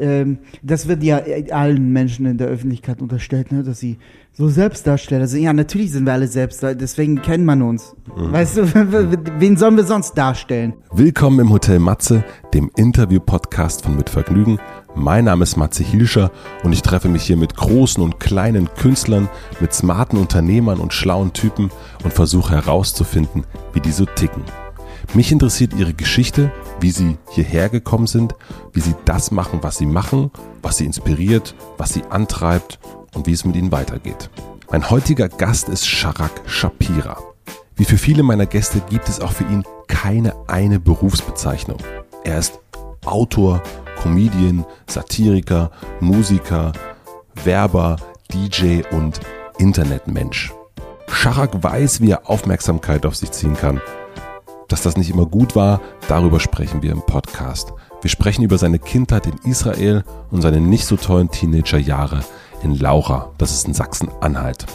[0.00, 1.20] ähm, das wird ja
[1.50, 3.98] allen Menschen in der Öffentlichkeit unterstellt, ne, dass sie
[4.32, 5.42] so Selbstdarsteller sind.
[5.42, 7.94] Ja, natürlich sind wir alle Selbstdarsteller, deswegen kennt man uns.
[8.16, 8.32] Mhm.
[8.32, 8.62] Weißt du,
[9.38, 10.74] wen sollen wir sonst darstellen?
[10.92, 12.24] Willkommen im Hotel Matze,
[12.54, 14.58] dem Interview-Podcast von Mit Vergnügen.
[14.94, 16.32] Mein Name ist Matze Hilscher
[16.64, 19.28] und ich treffe mich hier mit großen und kleinen Künstlern,
[19.60, 21.70] mit smarten Unternehmern und schlauen Typen
[22.02, 24.42] und versuche herauszufinden, wie die so ticken.
[25.14, 28.34] Mich interessiert ihre Geschichte, wie sie hierher gekommen sind,
[28.72, 30.30] wie sie das machen, was sie machen,
[30.62, 32.78] was sie inspiriert, was sie antreibt
[33.14, 34.30] und wie es mit ihnen weitergeht.
[34.70, 37.18] Mein heutiger Gast ist Sharak Shapira.
[37.74, 41.78] Wie für viele meiner Gäste gibt es auch für ihn keine eine Berufsbezeichnung.
[42.24, 42.60] Er ist
[43.04, 43.62] Autor,
[44.02, 46.72] Comedian, Satiriker, Musiker,
[47.42, 47.96] Werber,
[48.32, 49.20] DJ und
[49.58, 50.52] Internetmensch.
[51.08, 53.80] Sharak weiß, wie er Aufmerksamkeit auf sich ziehen kann
[54.70, 57.72] dass das nicht immer gut war, darüber sprechen wir im Podcast.
[58.00, 62.20] Wir sprechen über seine Kindheit in Israel und seine nicht so tollen Teenagerjahre
[62.62, 64.66] in Laura, das ist in Sachsen-Anhalt.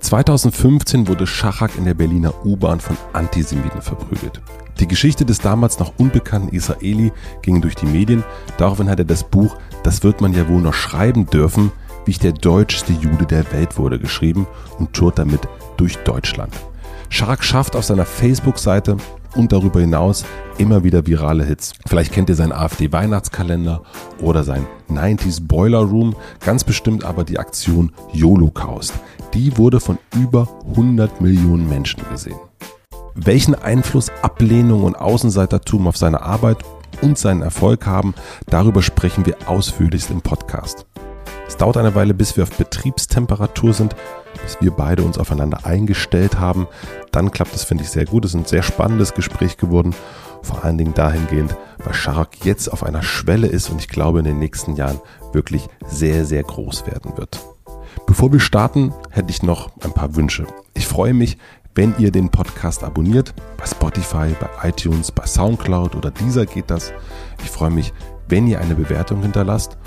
[0.00, 4.40] 2015 wurde Schachak in der Berliner U-Bahn von Antisemiten verprügelt.
[4.80, 8.24] Die Geschichte des damals noch unbekannten Israeli ging durch die Medien.
[8.58, 11.72] Daraufhin hat er das Buch Das wird man ja wohl noch schreiben dürfen,
[12.04, 14.46] wie ich der deutschste Jude der Welt wurde, geschrieben
[14.78, 15.40] und tourt damit
[15.76, 16.54] durch Deutschland.
[17.08, 18.96] Scharak schafft auf seiner Facebook-Seite
[19.34, 20.24] und darüber hinaus
[20.58, 21.72] immer wieder virale Hits.
[21.86, 23.82] Vielleicht kennt ihr seinen AfD-Weihnachtskalender
[24.20, 28.94] oder sein 90s Boiler Room, ganz bestimmt aber die Aktion YOLOcaust.
[29.34, 32.38] Die wurde von über 100 Millionen Menschen gesehen.
[33.14, 36.58] Welchen Einfluss Ablehnung und Außenseitertum auf seine Arbeit
[37.00, 38.14] und seinen Erfolg haben,
[38.46, 40.86] darüber sprechen wir ausführlichst im Podcast.
[41.46, 43.94] Es dauert eine Weile, bis wir auf Betriebstemperatur sind,
[44.42, 46.66] bis wir beide uns aufeinander eingestellt haben.
[47.10, 48.24] Dann klappt es, finde ich, sehr gut.
[48.24, 49.94] Es ist ein sehr spannendes Gespräch geworden.
[50.42, 54.24] Vor allen Dingen dahingehend, weil Shark jetzt auf einer Schwelle ist und ich glaube in
[54.24, 55.00] den nächsten Jahren
[55.32, 57.38] wirklich sehr, sehr groß werden wird.
[58.06, 60.46] Bevor wir starten, hätte ich noch ein paar Wünsche.
[60.74, 61.38] Ich freue mich,
[61.74, 63.34] wenn ihr den Podcast abonniert.
[63.56, 66.92] Bei Spotify, bei iTunes, bei Soundcloud oder dieser geht das.
[67.44, 67.92] Ich freue mich,
[68.28, 69.78] wenn ihr eine Bewertung hinterlasst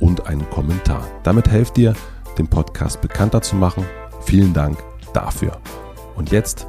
[0.00, 1.06] und einen Kommentar.
[1.22, 1.94] Damit helft ihr,
[2.38, 3.84] den Podcast bekannter zu machen.
[4.24, 4.78] Vielen Dank
[5.12, 5.58] dafür.
[6.14, 6.66] Und jetzt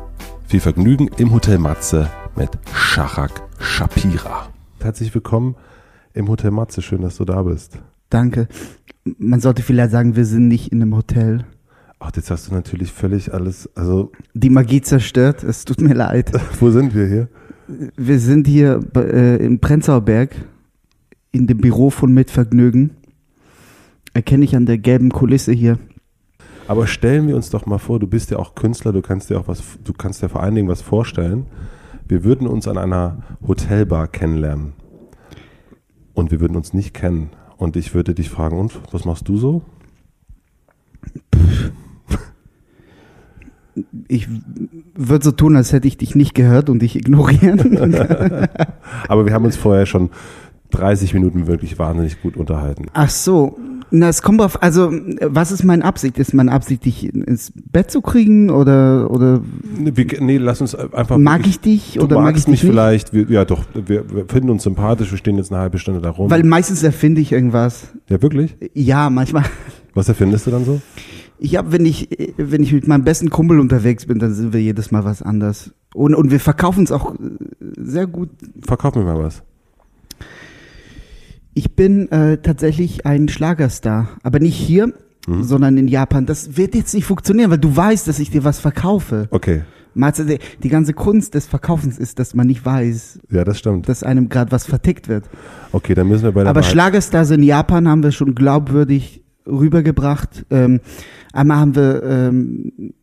[0.47, 4.47] viel Vergnügen im Hotel Matze mit Shachak Shapira.
[4.81, 5.55] Herzlich willkommen
[6.13, 6.81] im Hotel Matze.
[6.81, 7.79] Schön, dass du da bist.
[8.09, 8.47] Danke.
[9.17, 11.45] Man sollte vielleicht sagen, wir sind nicht in einem Hotel.
[11.99, 14.11] Ach, jetzt hast du natürlich völlig alles, also.
[14.33, 15.43] Die Magie zerstört.
[15.43, 16.31] Es tut mir leid.
[16.59, 17.27] Wo sind wir hier?
[17.95, 20.35] Wir sind hier äh, in Prenzlauer Berg
[21.31, 22.91] in dem Büro von Mitvergnügen.
[24.13, 25.79] Erkenne ich an der gelben Kulisse hier.
[26.67, 29.39] Aber stellen wir uns doch mal vor, du bist ja auch Künstler, du kannst dir
[29.39, 31.47] auch was, du kannst dir vor allen Dingen was vorstellen.
[32.07, 34.73] Wir würden uns an einer Hotelbar kennenlernen.
[36.13, 37.31] Und wir würden uns nicht kennen.
[37.57, 39.63] Und ich würde dich fragen, und was machst du so?
[44.07, 44.27] Ich
[44.93, 47.95] würde so tun, als hätte ich dich nicht gehört und dich ignorieren.
[49.07, 50.11] Aber wir haben uns vorher schon
[50.69, 52.85] 30 Minuten wirklich wahnsinnig gut unterhalten.
[52.93, 53.57] Ach so,
[53.95, 56.17] na, es kommt auf, also, was ist meine Absicht?
[56.17, 59.41] Ist meine Absicht, dich ins Bett zu kriegen oder, oder?
[59.77, 61.19] Nee, nee lass uns einfach.
[61.19, 62.71] Mag ich dich oder mag ich dich mich nicht?
[62.71, 63.13] vielleicht?
[63.13, 66.09] Wir, ja, doch, wir, wir, finden uns sympathisch, wir stehen jetzt eine halbe Stunde da
[66.09, 66.31] rum.
[66.31, 67.93] Weil meistens erfinde ich irgendwas.
[68.09, 68.55] Ja, wirklich?
[68.73, 69.43] Ja, manchmal.
[69.93, 70.81] Was erfindest du dann so?
[71.37, 74.61] Ich habe, wenn ich, wenn ich mit meinem besten Kumpel unterwegs bin, dann sind wir
[74.61, 75.71] jedes Mal was anders.
[75.93, 77.13] Und, und wir verkaufen es auch
[77.77, 78.29] sehr gut.
[78.65, 79.43] Verkauf mir mal was.
[81.53, 84.93] Ich bin äh, tatsächlich ein Schlagerstar, aber nicht hier,
[85.27, 85.43] mhm.
[85.43, 86.25] sondern in Japan.
[86.25, 89.27] Das wird jetzt nicht funktionieren, weil du weißt, dass ich dir was verkaufe.
[89.31, 89.61] Okay.
[89.95, 93.19] Meinst die, die ganze Kunst des Verkaufens ist, dass man nicht weiß.
[93.29, 93.87] Ja, das stimmt.
[93.87, 95.25] Dass einem gerade was vertickt wird.
[95.71, 99.23] Okay, dann müssen wir bei der Aber Wahrheit Schlagerstars in Japan haben wir schon glaubwürdig
[99.45, 100.45] rübergebracht.
[100.49, 100.79] Ähm,
[101.31, 102.93] einmal haben wir ähm,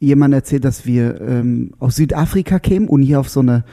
[0.00, 3.64] jemand erzählt, dass wir ähm, aus Südafrika kämen und hier auf so eine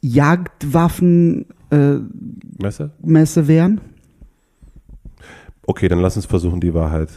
[0.00, 2.90] Jagdwaffen äh, Messe?
[3.02, 3.80] Messe wären.
[5.66, 7.08] Okay, dann lass uns versuchen, die Wahrheit,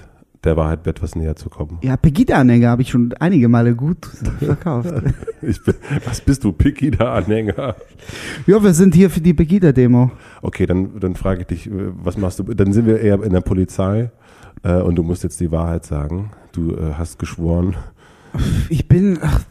[0.43, 1.79] der Wahrheit etwas näher zu kommen.
[1.81, 4.05] Ja, Pegida-Anhänger habe ich schon einige Male gut
[4.39, 4.93] verkauft.
[5.41, 7.75] bin, was bist du, Pegida-Anhänger?
[8.45, 10.11] Ja, wir sind hier für die Pegida-Demo.
[10.41, 12.43] Okay, dann, dann frage ich dich, was machst du?
[12.43, 14.11] Dann sind wir eher in der Polizei
[14.63, 16.31] äh, und du musst jetzt die Wahrheit sagen.
[16.53, 17.75] Du äh, hast geschworen.
[18.69, 19.19] Ich bin.
[19.21, 19.41] Ach,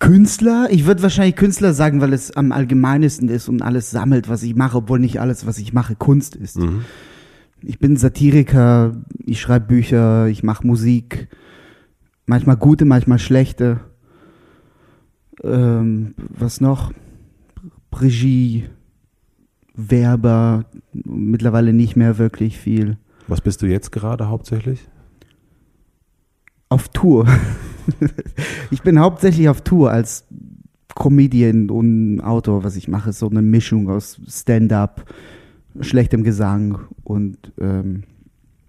[0.00, 0.68] Künstler?
[0.70, 4.56] Ich würde wahrscheinlich Künstler sagen, weil es am allgemeinesten ist und alles sammelt, was ich
[4.56, 6.58] mache, obwohl nicht alles, was ich mache, Kunst ist.
[6.58, 6.84] Mhm.
[7.62, 11.28] Ich bin Satiriker, ich schreibe Bücher, ich mache Musik,
[12.26, 13.80] manchmal gute, manchmal schlechte.
[15.44, 16.92] Ähm, was noch?
[17.92, 18.64] Regie,
[19.74, 22.96] Werber, mittlerweile nicht mehr wirklich viel.
[23.28, 24.88] Was bist du jetzt gerade hauptsächlich?
[26.70, 27.26] Auf Tour.
[28.70, 30.26] ich bin hauptsächlich auf Tour als
[30.94, 35.04] Comedian und Autor, was ich mache, ist so eine Mischung aus Stand-up,
[35.80, 38.04] schlechtem Gesang und ähm,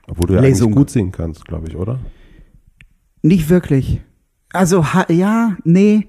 [0.07, 0.71] Obwohl du ja Lesung.
[0.73, 2.00] gut singen kannst, glaube ich, oder?
[3.23, 4.01] nicht wirklich.
[4.53, 6.07] Also ja, nee,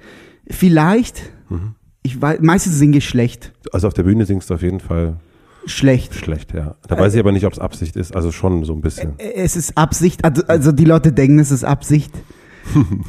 [0.48, 1.30] vielleicht.
[1.48, 1.74] Mhm.
[2.02, 3.52] Ich weiß, meistens singe ich schlecht.
[3.72, 5.20] Also auf der Bühne singst du auf jeden Fall
[5.66, 6.14] Schlecht.
[6.14, 6.74] schlecht, ja.
[6.88, 8.16] Da weiß ich aber nicht, ob es Absicht ist.
[8.16, 9.14] Also schon so ein bisschen.
[9.18, 12.12] Es ist Absicht, also, also die Leute denken, es ist Absicht.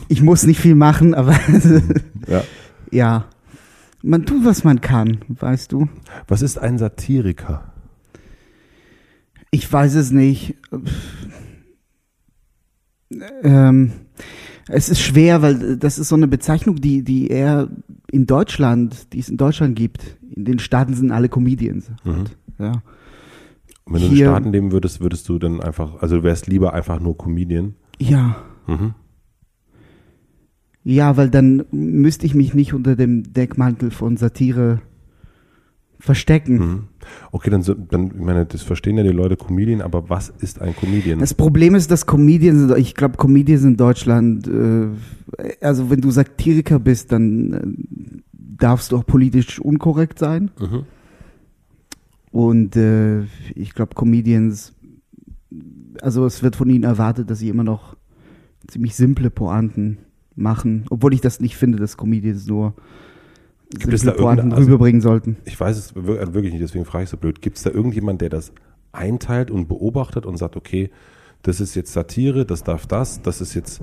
[0.08, 1.36] Ich muss nicht viel machen, aber
[2.28, 2.44] Ja.
[2.92, 3.26] ja.
[4.02, 5.88] Man tut, was man kann, weißt du.
[6.28, 7.72] Was ist ein Satiriker?
[9.52, 10.56] Ich weiß es nicht.
[13.44, 13.92] Ähm,
[14.68, 17.70] es ist schwer, weil das ist so eine Bezeichnung, die, die eher
[18.12, 20.18] in Deutschland, die es in Deutschland gibt.
[20.36, 21.92] In den Staaten sind alle Comedians.
[22.04, 22.26] Mhm.
[22.60, 22.82] Ja.
[23.86, 26.24] Und wenn du in Hier- den Staaten leben würdest, würdest du dann einfach, also du
[26.24, 27.76] wärst lieber einfach nur Comedian.
[28.00, 28.38] Ja.
[28.68, 28.96] Mhm.
[30.84, 34.82] Ja, weil dann müsste ich mich nicht unter dem Deckmantel von Satire
[36.04, 36.58] verstecken.
[36.58, 36.84] Mhm.
[37.32, 40.76] Okay, dann, dann, ich meine, das verstehen ja die Leute Comedian, aber was ist ein
[40.76, 41.20] Comedian?
[41.20, 44.88] Das Problem ist, dass Comedians, ich glaube, Comedians in Deutschland, äh,
[45.62, 50.52] also wenn du Satiriker bist, dann äh, darfst du auch politisch unkorrekt sein.
[50.60, 50.84] mhm.
[52.32, 53.22] Und äh,
[53.54, 54.74] ich glaube, Comedians,
[56.02, 57.96] also es wird von ihnen erwartet, dass sie immer noch
[58.68, 60.00] ziemlich simple Pointen
[60.36, 62.74] machen, obwohl ich das nicht finde, dass Comedians nur
[63.70, 65.38] Gibt es da Pointen also- rüberbringen sollten.
[65.46, 67.42] Ich weiß es also wirklich nicht, deswegen frage ich so blöd.
[67.42, 68.52] Gibt es da irgendjemand, der das
[68.92, 70.92] einteilt und beobachtet und sagt, okay,
[71.42, 73.82] das ist jetzt Satire, das darf das, das ist jetzt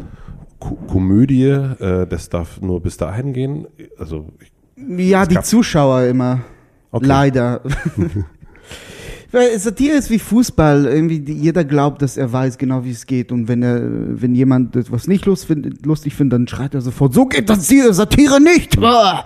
[0.61, 3.67] Ko Komödie, äh, das darf nur bis dahin gehen?
[3.99, 4.53] Also, ich,
[5.11, 6.41] Ja, die Zuschauer immer.
[6.93, 7.07] okay.
[7.07, 7.63] Leider.
[9.33, 10.87] Weil Satire ist wie Fußball.
[10.87, 13.33] Irgendwie jeder glaubt, dass er weiß genau, wie es geht.
[13.33, 17.49] Und wenn er, wenn jemand etwas nicht lustig findet, dann schreit er sofort: So geht
[17.49, 18.79] das hier, Satire nicht.
[18.83, 19.25] Ah!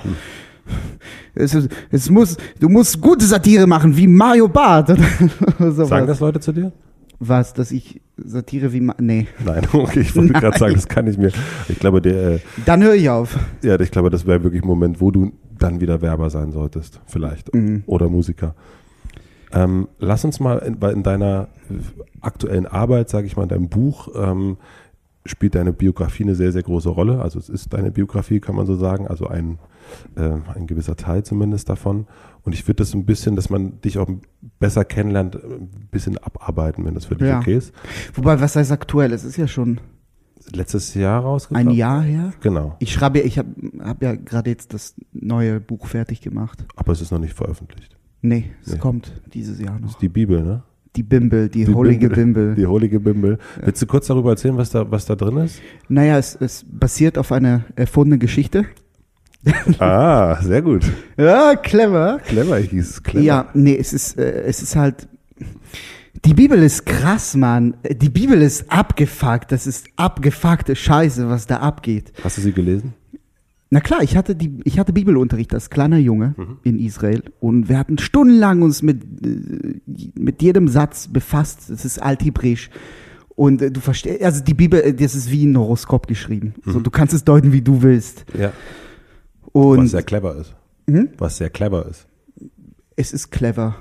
[1.35, 1.57] Es,
[1.91, 4.89] es muss, du musst gute Satire machen, wie Mario Barth.
[5.59, 6.73] Sagen das Leute zu dir?
[7.19, 9.27] Was, dass ich Satire wie Ma Nee.
[9.45, 11.31] Nein, okay, ich wollte gerade sagen, das kann ich mir.
[11.69, 13.39] Ich glaube, der, äh, Dann höre ich auf.
[13.63, 17.01] ja, ich glaube, das wäre wirklich ein Moment, wo du dann wieder Werber sein solltest,
[17.07, 17.55] vielleicht.
[17.55, 17.83] Mhm.
[17.87, 18.55] Oder Musiker.
[19.55, 21.75] Ähm, lass uns mal in, weil in deiner äh,
[22.21, 24.57] aktuellen Arbeit, sage ich mal, in deinem Buch, ähm,
[25.27, 27.23] spielt deine Biografie eine sehr, sehr große Rolle.
[27.23, 29.59] Also es ist deine Biografie, kann man so sagen, also ein,
[30.17, 32.07] äh, ein gewisser Teil zumindest davon.
[32.43, 34.09] Und ich würde das ein bisschen, dass man dich auch
[34.59, 37.39] besser kennenlernt, ein bisschen abarbeiten, wenn das für dich Ja.
[37.39, 37.73] okay ist.
[38.13, 39.13] Wobei, was heißt aktuell?
[39.13, 39.81] Es ist ja schon
[40.53, 41.69] Letztes Jahr rausgekommen?
[41.69, 42.33] ein Jahr her.
[42.43, 42.77] Genau.
[42.79, 43.49] Ich schreibe, ich habe
[43.81, 46.67] hab ja gerade jetzt das neue Buch fertig gemacht.
[46.77, 47.97] Aber es ist noch nicht veröffentlicht.
[48.27, 48.79] Nee, es Nee.
[48.79, 49.89] kommt dieses Jahr Das noch.
[49.91, 50.63] ist die Bibel, ne?
[50.97, 52.55] Die Bimbel, die, holige Bimbel.
[52.55, 53.37] Die heilige Bimbel.
[53.63, 55.61] Willst du kurz darüber erzählen, was da, was da drin ist?
[55.89, 58.65] Naja, es, es basiert auf einer erfundenen Geschichte.
[59.79, 60.85] ah, sehr gut.
[61.19, 62.19] Ja, clever.
[62.25, 63.25] Clever, ich hieß clever.
[63.25, 65.07] Ja, nee, es ist, äh, es ist halt.
[66.25, 67.75] Die Bibel ist krass, Mann.
[67.91, 69.53] Die Bibel ist abgefuckt.
[69.53, 72.13] Das ist abgefuckte Scheiße, was da abgeht.
[72.23, 72.95] Hast du sie gelesen?
[73.75, 77.77] Na klar, ich hatte die, ich hatte Bibelunterricht als kleiner Junge in Israel und wir
[77.77, 79.81] hatten stundenlang uns mit äh,
[80.15, 81.71] mit jedem Satz befasst.
[81.71, 82.71] Es ist Althebräisch
[83.31, 86.55] und äh, du verstehst, also die Bibel, äh, das ist wie ein Horoskop geschrieben.
[86.65, 88.25] So, du kannst es deuten, wie du willst.
[88.39, 88.53] Ja.
[89.51, 90.55] Und was sehr clever ist.
[90.89, 91.09] Hm?
[91.19, 92.07] Was sehr clever ist.
[92.95, 93.75] es ist clever.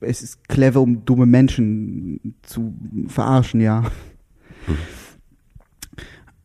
[0.00, 2.74] Es ist clever, um dumme Menschen zu
[3.06, 3.84] verarschen, ja.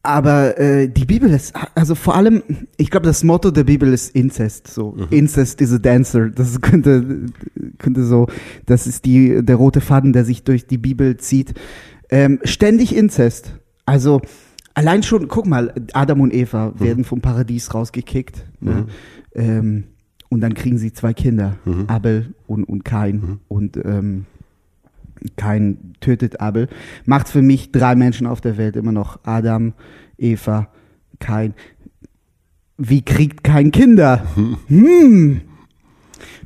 [0.04, 2.42] Aber äh, die Bibel ist, also vor allem,
[2.78, 4.68] ich glaube, das Motto der Bibel ist Incest.
[4.68, 6.30] So, Incest is a dancer.
[6.30, 7.26] Das könnte,
[7.78, 8.28] könnte so,
[8.66, 11.54] das ist die, der rote Faden, der sich durch die Bibel zieht.
[12.10, 13.60] Ähm, ständig Incest.
[13.86, 14.22] Also
[14.76, 18.46] allein schon, guck mal, Adam und Eva werden vom Paradies rausgekickt.
[18.62, 18.86] Ne?
[19.36, 19.84] Ähm,
[20.30, 23.40] und dann kriegen sie zwei Kinder, Abel und, und Kain.
[23.48, 24.26] Und ähm,
[25.36, 26.68] Kain tötet Abel.
[27.06, 29.74] Macht für mich drei Menschen auf der Welt immer noch Adam,
[30.18, 30.70] Eva,
[31.20, 31.54] Kain.
[32.78, 34.26] Wie kriegt kein Kinder?
[34.68, 35.42] Hm.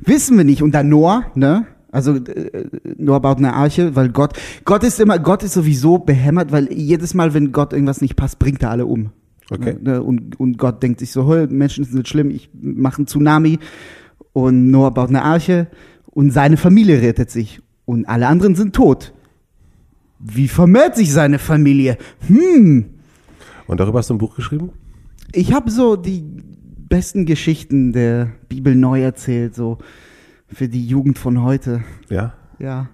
[0.04, 0.62] Wissen wir nicht.
[0.62, 1.66] Und dann Noah, ne?
[1.90, 2.64] Also äh,
[2.96, 4.32] Noah baut eine Arche, weil Gott,
[4.64, 8.38] Gott ist immer, Gott ist sowieso behämmert, weil jedes Mal, wenn Gott irgendwas nicht passt,
[8.38, 9.10] bringt er alle um.
[9.50, 9.76] Okay.
[9.80, 10.02] Ne?
[10.02, 13.58] Und, und Gott denkt sich so, "Hey, Menschen sind schlimm, ich mache einen Tsunami.
[14.32, 15.68] Und Noah baut eine Arche
[16.06, 17.60] und seine Familie rettet sich.
[17.92, 19.12] Und alle anderen sind tot.
[20.18, 21.98] Wie vermehrt sich seine Familie?
[22.26, 22.86] Hm.
[23.66, 24.70] Und darüber hast du ein Buch geschrieben?
[25.32, 26.24] Ich habe so die
[26.88, 29.76] besten Geschichten der Bibel neu erzählt, so
[30.48, 31.84] für die Jugend von heute.
[32.08, 32.32] Ja?
[32.58, 32.88] Ja.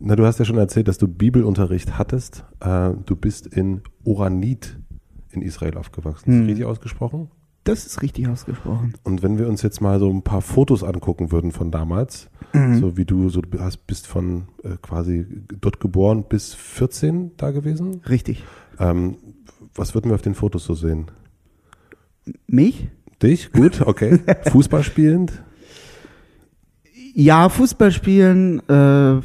[0.00, 2.44] Na, du hast ja schon erzählt, dass du Bibelunterricht hattest.
[2.58, 4.76] Äh, du bist in Oranit
[5.30, 6.28] in Israel aufgewachsen.
[6.28, 6.40] Ist Hm.
[6.40, 7.30] das richtig ausgesprochen?
[7.70, 8.94] Das ist richtig ausgesprochen.
[9.04, 12.80] Und wenn wir uns jetzt mal so ein paar Fotos angucken würden von damals, Mhm.
[12.80, 15.24] so wie du so hast, bist von äh, quasi
[15.60, 18.42] dort geboren bis 14 da gewesen, Richtig.
[18.80, 19.16] ähm,
[19.74, 21.06] was würden wir auf den Fotos so sehen?
[22.48, 22.88] Mich?
[23.22, 23.52] Dich?
[23.52, 24.18] Gut, okay.
[24.50, 25.44] Fußball spielend?
[27.14, 29.20] Ja, Fußball spielen, äh,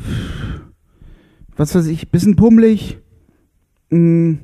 [1.57, 2.99] was weiß ich, bisschen pummelig,
[3.89, 4.37] mh,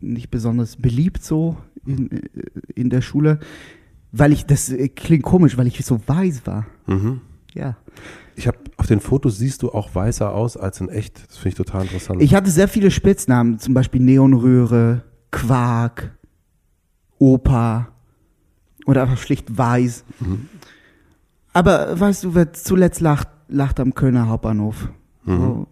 [0.00, 1.56] nicht besonders beliebt so
[1.86, 2.20] in, äh,
[2.74, 3.38] in der Schule,
[4.12, 6.66] weil ich, das äh, klingt komisch, weil ich so weiß war.
[6.86, 7.20] Mhm.
[7.54, 7.76] Ja.
[8.36, 11.22] Ich habe auf den Fotos siehst du auch weißer aus als in echt.
[11.28, 12.20] Das finde ich total interessant.
[12.20, 16.16] Ich hatte sehr viele Spitznamen, zum Beispiel Neonröhre, Quark,
[17.18, 17.88] Opa
[18.86, 20.04] oder einfach schlicht Weiß.
[20.20, 20.48] Mhm.
[21.52, 24.88] Aber weißt du, wer zuletzt lacht, lacht am Kölner Hauptbahnhof.
[25.24, 25.38] Mhm.
[25.38, 25.66] So,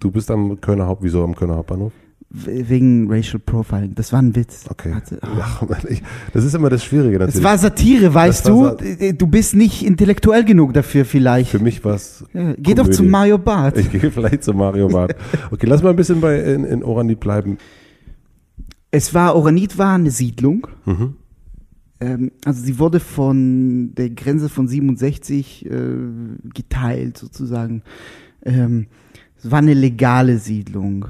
[0.00, 1.92] du bist am Kölner Haupt, wieso am Kölner Hauptbahnhof?
[2.34, 3.94] Wegen Racial Profiling.
[3.94, 4.64] Das war ein Witz.
[4.68, 4.94] Okay.
[4.94, 7.44] Hatte- Ja, ich, das ist immer das Schwierige Es natürlich.
[7.44, 9.14] war Satire, weißt Das war du?
[9.14, 11.50] Du bist nicht intellektuell genug dafür vielleicht.
[11.50, 12.24] Für mich war es.
[12.32, 13.76] Ja, geh doch zu Mario Barth.
[13.78, 15.14] Ich gehe vielleicht zu Mario Barth.
[15.50, 17.58] Okay, lass mal ein bisschen bei in, in Oranit bleiben.
[18.90, 20.66] Es war, Oranit war eine Siedlung.
[20.86, 21.16] Mhm.
[22.00, 25.70] Ähm, also sie wurde von der Grenze von 67 äh,
[26.54, 27.82] geteilt sozusagen.
[28.44, 28.86] Ähm,
[29.38, 31.06] es war eine legale Siedlung.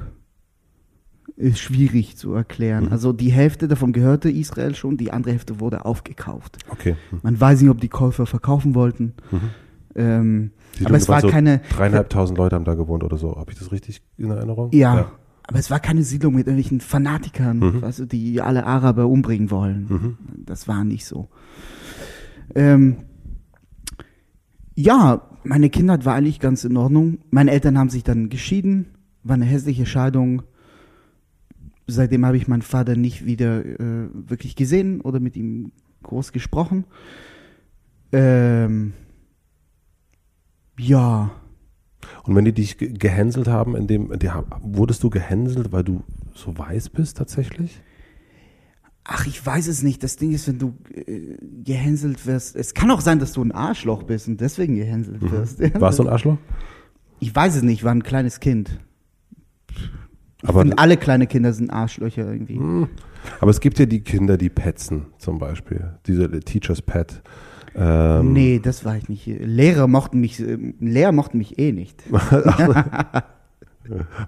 [1.35, 2.85] Ist schwierig zu erklären.
[2.85, 2.91] Mhm.
[2.91, 6.57] Also die Hälfte davon gehörte Israel schon, die andere Hälfte wurde aufgekauft.
[6.69, 6.95] Okay.
[7.11, 7.19] Mhm.
[7.23, 9.13] Man weiß nicht, ob die Käufer verkaufen wollten.
[9.95, 13.35] Ähm, Die aber es war so keine, Dreieinhalbtausend Leute haben da gewohnt oder so.
[13.35, 14.71] Habe ich das richtig in Erinnerung?
[14.73, 15.11] ja,
[15.45, 17.83] aber es war keine Siedlung mit irgendwelchen Fanatikern, Mhm.
[17.97, 19.87] du, die alle Araber umbringen wollen.
[19.89, 20.17] Mhm.
[20.45, 21.29] Das war nicht so.
[22.55, 22.97] Ähm,
[24.75, 27.19] ja, meine Kindheit war eigentlich ganz in Ordnung.
[27.29, 28.85] Meine Eltern haben sich dann geschieden,
[29.23, 30.43] war eine hässliche Scheidung.
[31.87, 35.71] Seitdem habe ich meinen Vater nicht wieder äh, wirklich gesehen oder mit ihm
[36.03, 36.85] groß gesprochen.
[38.11, 38.93] Ähm,
[40.79, 41.31] ja,
[42.23, 44.29] Und wenn die dich ge- gehänselt haben, in dem, die,
[44.61, 47.81] wurdest du gehänselt, weil du so weiß bist tatsächlich?
[49.05, 50.01] Ach, ich weiß es nicht.
[50.03, 53.51] Das Ding ist, wenn du äh, gehänselt wirst, es kann auch sein, dass du ein
[53.51, 55.59] Arschloch bist und deswegen gehänselt wirst.
[55.81, 56.37] Warst du ein Arschloch?
[57.19, 58.79] Ich weiß es nicht, ich war ein kleines Kind.
[60.43, 62.57] Aber- finde, alle kleine Kinder sind Arschlöcher irgendwie.
[62.57, 62.87] Hm.
[63.39, 65.93] Aber es gibt ja die Kinder, die petzen zum Beispiel.
[66.05, 67.21] Diese Teacher's Pet.
[67.75, 69.25] Ähm, Nee, das war ich nicht.
[69.25, 72.03] Lehrer mochten mich, äh, Lehrer mochten mich eh nicht.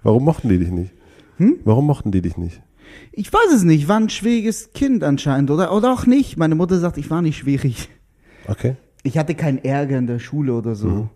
[0.03, 0.93] Warum mochten die dich nicht?
[1.37, 1.57] Hm?
[1.63, 2.61] Warum mochten die dich nicht?
[3.11, 6.37] Ich weiß es nicht, war ein schwieriges Kind anscheinend oder, oder auch nicht.
[6.37, 7.89] Meine Mutter sagt, ich war nicht schwierig.
[8.47, 8.75] Okay.
[9.03, 10.87] Ich hatte keinen Ärger in der Schule oder so.
[10.87, 11.09] Mhm.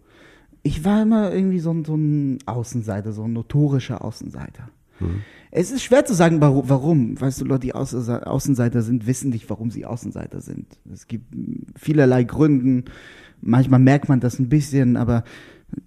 [0.62, 4.70] Ich war immer irgendwie so ein, so ein Außenseiter, so ein notorischer Außenseiter.
[5.00, 5.22] Mhm.
[5.52, 7.20] Es ist schwer zu sagen, warum.
[7.20, 10.80] Weißt du, Leute, die Außense- Außenseiter sind, wissen nicht, warum sie Außenseiter sind.
[10.92, 11.34] Es gibt
[11.76, 12.86] vielerlei Gründen.
[13.42, 15.24] Manchmal merkt man das ein bisschen, aber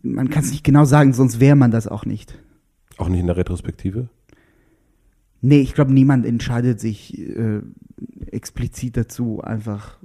[0.02, 2.38] man kann es nicht genau sagen, sonst wäre man das auch nicht.
[2.98, 4.08] Auch nicht in der Retrospektive?
[5.42, 7.60] Nee, ich glaube, niemand entscheidet sich äh,
[8.26, 9.98] explizit dazu, einfach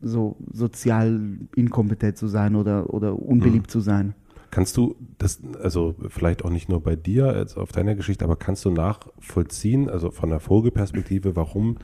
[0.00, 4.14] so sozial inkompetent zu sein oder, oder unbeliebt zu sein.
[4.52, 8.36] Kannst du das, also vielleicht auch nicht nur bei dir, jetzt auf deiner Geschichte, aber
[8.36, 11.78] kannst du nachvollziehen, also von der Vogelperspektive, warum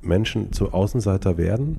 [0.00, 1.76] Menschen zu Außenseiter werden?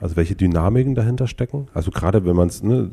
[0.00, 1.68] Also welche Dynamiken dahinter stecken?
[1.72, 2.90] Also gerade wenn man es, ne,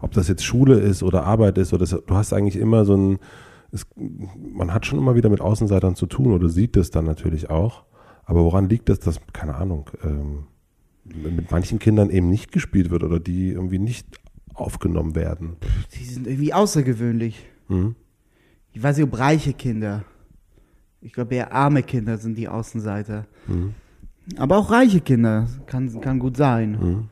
[0.00, 2.96] ob das jetzt Schule ist oder Arbeit ist, oder das, du hast eigentlich immer so
[2.96, 3.18] ein,
[3.70, 7.48] es, man hat schon immer wieder mit Außenseitern zu tun oder sieht es dann natürlich
[7.48, 7.84] auch.
[8.24, 10.46] Aber woran liegt es, dass, keine Ahnung, ähm,
[11.04, 14.23] mit manchen Kindern eben nicht gespielt wird oder die irgendwie nicht
[14.54, 15.56] aufgenommen werden?
[15.98, 17.44] Die sind irgendwie außergewöhnlich.
[17.68, 17.94] Mhm.
[18.72, 20.04] Ich weiß nicht, ob reiche Kinder.
[21.00, 23.26] Ich glaube, eher arme Kinder sind die Außenseiter.
[23.46, 23.74] Mhm.
[24.36, 26.70] Aber auch reiche Kinder kann, kann gut sein.
[26.72, 27.08] Mhm.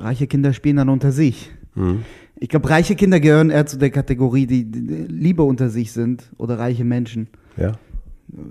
[0.00, 1.50] Reiche Kinder spielen dann unter sich.
[1.74, 2.04] Mhm.
[2.36, 5.92] Ich glaube, reiche Kinder gehören eher zu der Kategorie, die, die, die lieber unter sich
[5.92, 7.28] sind oder reiche Menschen.
[7.56, 7.72] Ja.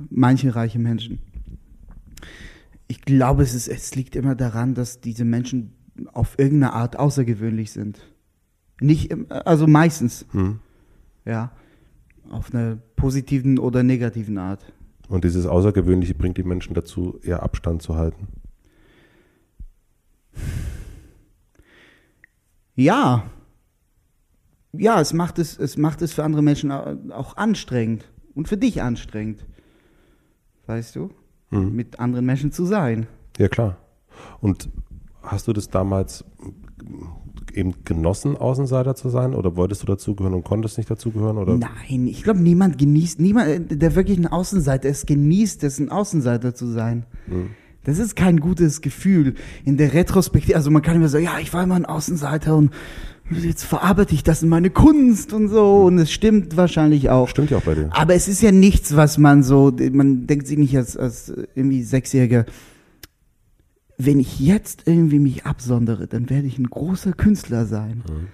[0.10, 1.20] Manche reiche Menschen.
[2.88, 5.77] Ich glaube, es, ist, es liegt immer daran, dass diese Menschen
[6.14, 8.00] auf irgendeine Art außergewöhnlich sind.
[8.80, 10.60] Nicht, also meistens, Mhm.
[11.26, 11.52] ja.
[12.30, 14.74] Auf eine positiven oder negativen Art.
[15.08, 18.28] Und dieses Außergewöhnliche bringt die Menschen dazu, eher Abstand zu halten.
[22.76, 23.24] Ja.
[24.74, 28.06] Ja, es macht es, es macht es für andere Menschen au- auch anstrengend.
[28.36, 29.46] Und für dich anstrengend.
[30.68, 31.10] Weißt du?
[31.50, 31.76] Mhm.
[31.76, 33.08] Mit anderen Menschen zu sein.
[33.38, 33.78] Ja, klar.
[34.42, 34.70] Und
[35.28, 36.26] hast du das damals
[37.54, 39.34] eben genossen, Außenseiter zu sein?
[39.34, 41.38] Oder wolltest du dazugehören und konntest nicht dazugehören?
[41.38, 41.58] Oder?
[41.58, 46.54] Nein, ich glaube, niemand genießt, niemand, der wirklich ein Außenseiter ist, genießt es, ein Außenseiter
[46.54, 47.06] zu sein.
[47.28, 47.50] Mhm.
[47.84, 49.36] Das ist kein gutes Gefühl.
[49.64, 52.72] In der Retrospektive, also man kann immer sagen, ja, ich war immer ein Außenseiter und
[53.32, 57.30] jetzt verarbeite ich das in meine Kunst und so und es stimmt wahrscheinlich auch.
[57.30, 57.90] Stimmt ja auch bei dir.
[57.92, 61.82] Aber es ist ja nichts, was man so, man denkt sich nicht als, als irgendwie
[61.84, 62.46] Sechsjähriger,
[63.98, 68.04] wenn ich jetzt irgendwie mich absondere, dann werde ich ein großer Künstler sein.
[68.08, 68.28] Mhm.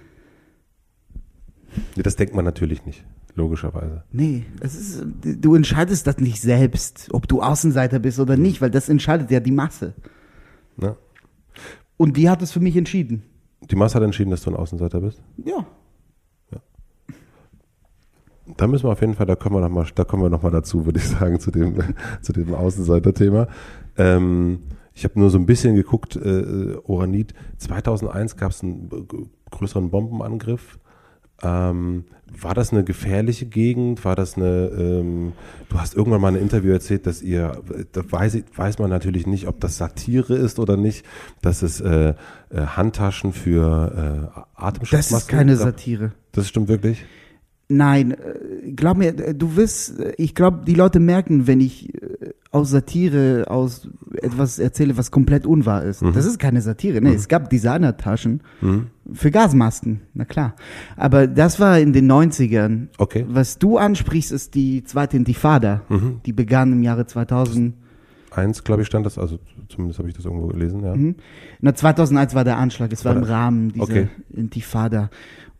[2.04, 3.04] Das denkt man natürlich nicht,
[3.36, 4.04] logischerweise.
[4.12, 8.70] Nee, es ist, du entscheidest das nicht selbst, ob du Außenseiter bist oder nicht, weil
[8.70, 9.94] das entscheidet ja die Masse.
[10.80, 10.98] Ja.
[11.98, 13.24] Und die hat es für mich entschieden.
[13.62, 15.24] Die Masse hat entschieden, dass du ein Außenseiter bist?
[15.38, 15.66] Ja.
[16.52, 16.60] ja.
[18.58, 20.52] Da müssen wir auf jeden Fall, da kommen wir nochmal, da kommen wir noch mal
[20.52, 21.82] dazu, würde ich sagen, zu dem,
[22.22, 23.48] zu dem Außenseiter-Thema.
[23.98, 24.60] Ähm,
[24.94, 27.34] ich habe nur so ein bisschen geguckt, äh, Oranit.
[27.58, 28.90] 2001 gab es einen
[29.50, 30.80] größeren Bombenangriff.
[31.42, 32.06] Ähm,
[32.42, 34.04] war das eine gefährliche Gegend?
[34.06, 35.34] War das eine, ähm,
[35.70, 39.48] du hast irgendwann mal ein Interview erzählt, dass ihr, da weiß, weiß man natürlich nicht,
[39.48, 41.06] ob das Satire ist oder nicht,
[41.42, 42.14] dass es äh,
[42.50, 46.12] äh, Handtaschen für äh, Atemschutzmasken Das ist keine Satire.
[46.32, 47.06] Das stimmt wirklich?
[47.70, 51.92] Nein, äh, glaub mir, äh, du wirst, äh, ich glaube, die Leute merken, wenn ich
[52.52, 53.88] aus Satire, aus
[54.22, 56.04] etwas erzähle, was komplett unwahr ist.
[56.04, 56.14] Mhm.
[56.14, 57.02] Das ist keine Satire.
[57.02, 57.16] Nee, mhm.
[57.16, 58.88] es gab Designertaschen mhm.
[59.12, 60.56] für Gasmasken, na klar.
[60.96, 62.88] Aber das war in den 90ern.
[63.00, 63.26] Okay.
[63.28, 65.82] Was du ansprichst, ist die zweite Intifada.
[65.90, 66.22] Mhm.
[66.26, 67.74] Die begann im Jahre 2000.
[68.30, 69.40] Eins, glaube ich, stand das, also
[69.70, 70.96] zumindest habe ich das irgendwo gelesen, ja.
[70.96, 71.16] Mhm.
[71.62, 74.08] Na, 2001 war der Anschlag, es war, war im Rahmen dieser okay.
[74.32, 75.10] Intifada.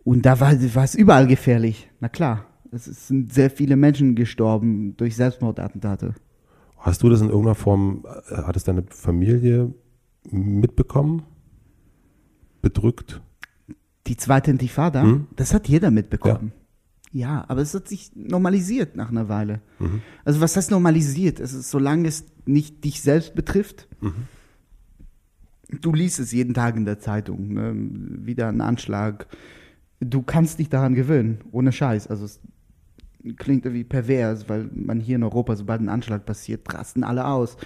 [0.04, 1.90] Und da war, war es überall gefährlich.
[2.00, 2.46] Na klar.
[2.72, 6.16] Es sind sehr viele Menschen gestorben durch Selbstmordattentate.
[6.78, 9.74] Hast du das in irgendeiner Form, äh, hat es deine Familie
[10.32, 11.24] mitbekommen?
[12.62, 13.22] Bedrückt?
[14.08, 15.04] Die zweite Intifada?
[15.04, 15.28] Hm?
[15.36, 16.52] Das hat jeder mitbekommen.
[17.12, 17.28] Ja.
[17.28, 17.46] ja.
[17.48, 19.62] aber es hat sich normalisiert nach einer Weile.
[19.80, 20.02] Mhm.
[20.26, 21.40] Also was heißt normalisiert?
[21.40, 24.28] Es ist, solange es nicht dich selbst betrifft, mhm.
[25.80, 27.74] du liest es jeden Tag in der Zeitung, ne?
[28.26, 29.28] wieder ein Anschlag,
[30.06, 32.08] du kannst dich daran gewöhnen, ohne Scheiß.
[32.08, 32.40] Also es
[33.38, 37.58] klingt irgendwie pervers, weil man hier in Europa, sobald ein Anschlag passiert, rasten alle aus.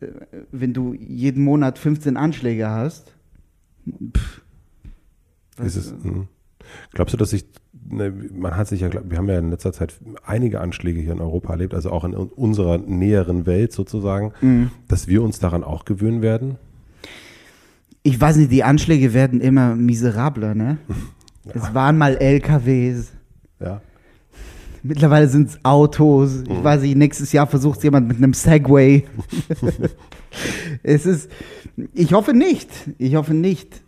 [0.00, 0.06] Äh,
[0.50, 3.14] wenn du jeden Monat 15 Anschläge hast,
[4.16, 4.42] pff,
[5.62, 6.28] ist es, hm.
[6.92, 7.44] glaubst du, dass sich,
[7.88, 11.20] ne, man hat sich ja, wir haben ja in letzter Zeit einige Anschläge hier in
[11.20, 14.70] Europa erlebt, also auch in unserer näheren Welt sozusagen, mhm.
[14.88, 16.56] dass wir uns daran auch gewöhnen werden?
[18.02, 20.78] Ich weiß nicht, die Anschläge werden immer miserabler, ne?
[21.44, 21.52] Ja.
[21.54, 23.12] Es waren mal LKWs.
[23.60, 23.80] Ja.
[24.82, 26.42] Mittlerweile sind es Autos.
[26.42, 26.64] Ich mhm.
[26.64, 29.06] weiß nicht, nächstes Jahr versucht jemand mit einem Segway.
[30.82, 31.30] es ist,
[31.94, 32.68] ich hoffe nicht.
[32.98, 33.82] Ich hoffe nicht.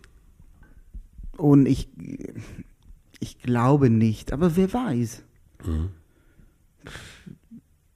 [1.37, 1.89] Und ich,
[3.19, 4.31] ich glaube nicht.
[4.31, 5.23] Aber wer weiß.
[5.65, 5.89] Mhm.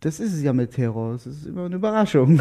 [0.02, 1.14] Das ist es ja mit Terror.
[1.14, 2.40] Es ist immer eine Überraschung.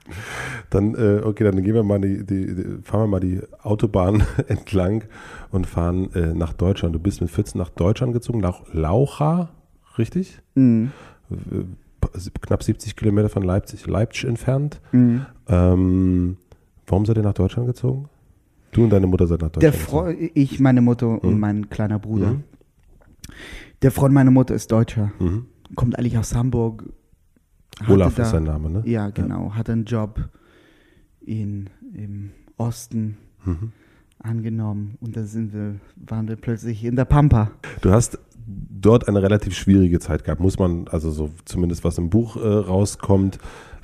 [0.70, 4.22] dann, äh, okay, dann gehen wir mal die, die, die, fahren wir mal die Autobahn
[4.48, 5.04] entlang
[5.50, 6.94] und fahren äh, nach Deutschland.
[6.94, 9.50] Du bist mit 14 nach Deutschland gezogen, nach Laucha,
[9.98, 10.40] richtig?
[10.54, 10.92] Mhm.
[12.40, 14.80] Knapp 70 Kilometer von Leipzig, Leipzig entfernt.
[14.92, 15.26] Mhm.
[15.46, 16.36] Ähm,
[16.86, 18.08] warum seid ihr nach Deutschland gezogen?
[18.72, 20.30] Du und deine Mutter seid nach Deutschland Der gezogen.
[20.32, 21.18] Ich, meine Mutter mhm.
[21.18, 22.28] und mein kleiner Bruder.
[22.28, 22.44] Mhm.
[23.82, 25.12] Der Freund meiner Mutter ist Deutscher.
[25.18, 26.84] Mhm kommt eigentlich aus Hamburg.
[27.88, 28.82] Olaf da, ist sein Name, ne?
[28.86, 29.48] Ja, genau.
[29.48, 29.54] Ja.
[29.54, 30.28] Hat einen Job
[31.20, 33.72] in, im Osten mhm.
[34.18, 37.52] angenommen und da sind wir, waren wir plötzlich in der Pampa.
[37.82, 42.10] Du hast dort eine relativ schwierige Zeit gehabt, muss man, also so zumindest was im
[42.10, 43.38] Buch äh, rauskommt.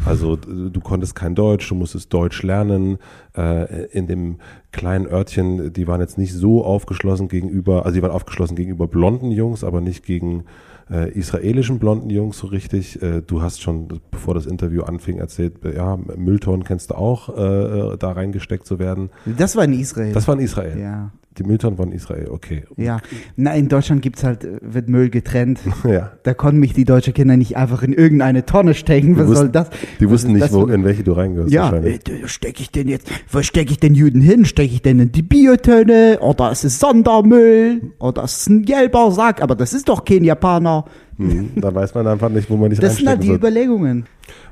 [0.05, 2.99] Also du konntest kein Deutsch, du musstest Deutsch lernen.
[3.37, 4.39] Äh, in dem
[4.73, 9.31] kleinen Örtchen, die waren jetzt nicht so aufgeschlossen gegenüber, also die waren aufgeschlossen gegenüber blonden
[9.31, 10.45] Jungs, aber nicht gegen
[10.91, 13.01] äh, israelischen blonden Jungs so richtig.
[13.03, 17.37] Äh, du hast schon, bevor das Interview anfing, erzählt, äh, ja, Mülltonnen kennst du auch,
[17.37, 19.11] äh, äh, da reingesteckt zu werden.
[19.25, 20.13] Das war in Israel.
[20.13, 20.79] Das war in Israel.
[20.79, 21.11] Ja.
[21.39, 22.63] Die Mülltonnen waren in Israel, okay.
[22.77, 23.01] Ja,
[23.35, 25.59] na, in Deutschland gibt's halt, äh, wird Müll getrennt.
[25.85, 26.13] ja.
[26.23, 29.17] Da konnten mich die deutschen Kinder nicht einfach in irgendeine Tonne stecken.
[29.17, 29.71] Was wussten, soll das?
[29.99, 31.53] Die wussten nicht, wo, in welche du reingehörst.
[31.53, 34.45] Ja, äh, stecke ich denn jetzt, wo stecke ich den Juden hin?
[34.45, 36.19] Stecke ich denn in die Biotonne?
[36.21, 37.93] Oder ist es Sondermüll?
[37.99, 39.43] Oder ist es ein gelber Sack?
[39.43, 40.85] Aber das ist doch kein Japaner.
[41.17, 43.37] Hm, da weiß man einfach nicht, wo man nicht Das sind halt die soll.
[43.37, 44.07] Überlegungen.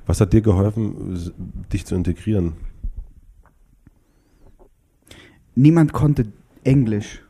[0.06, 1.16] Was hat dir geholfen,
[1.72, 2.54] dich zu integrieren?
[5.54, 6.26] Niemand konnte
[6.64, 7.22] Englisch.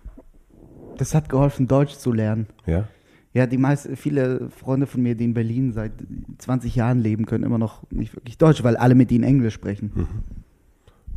[0.99, 2.47] Das hat geholfen, Deutsch zu lernen.
[2.67, 2.89] Ja.
[3.35, 5.93] Ja, die meisten, viele Freunde von mir, die in Berlin seit
[6.39, 9.93] 20 Jahren leben, können immer noch nicht wirklich Deutsch, weil alle mit ihnen Englisch sprechen.
[9.95, 10.07] Mhm.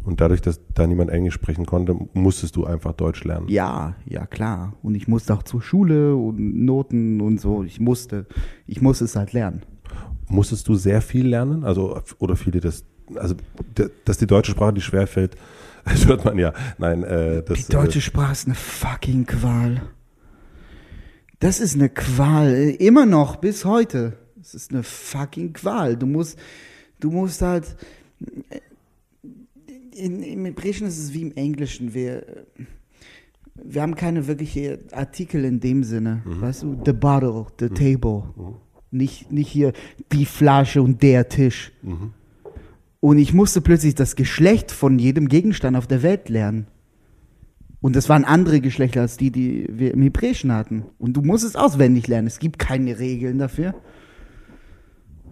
[0.05, 3.49] Und dadurch, dass da niemand Englisch sprechen konnte, musstest du einfach Deutsch lernen.
[3.49, 4.73] Ja, ja klar.
[4.83, 7.63] Und ich musste auch zur Schule und Noten und so.
[7.63, 8.27] Ich musste,
[8.67, 9.63] ich musste es halt lernen.
[10.29, 11.63] Musstest du sehr viel lernen?
[11.63, 13.35] Also, oder fiel dir das, also,
[14.05, 15.35] dass die deutsche Sprache dir schwerfällt,
[15.85, 16.53] das hört man ja.
[16.77, 17.67] Nein, äh, das.
[17.67, 19.81] Die deutsche Sprache ist eine fucking Qual.
[21.39, 22.53] Das ist eine Qual.
[22.79, 24.17] Immer noch, bis heute.
[24.41, 25.95] Es ist eine fucking Qual.
[25.95, 26.39] Du musst,
[26.99, 27.75] du musst halt,
[29.95, 31.93] in, im Hebräischen ist es wie im Englischen.
[31.93, 32.45] Wir,
[33.55, 36.21] wir haben keine wirkliche Artikel in dem Sinne.
[36.25, 38.23] Weißt du, the bottle, the table.
[38.91, 39.73] Nicht, nicht hier
[40.11, 41.71] die Flasche und der Tisch.
[43.05, 46.65] Und ich musste plötzlich das Geschlecht von jedem Gegenstand auf der Welt lernen.
[47.79, 50.85] Und das waren andere Geschlechter als die, die wir im Hebräischen hatten.
[50.97, 52.25] Und du musst es auswendig lernen.
[52.25, 53.75] Es gibt keine Regeln dafür.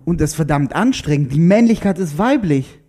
[0.06, 1.34] Und das ist verdammt anstrengend.
[1.34, 2.80] Die Männlichkeit ist weiblich.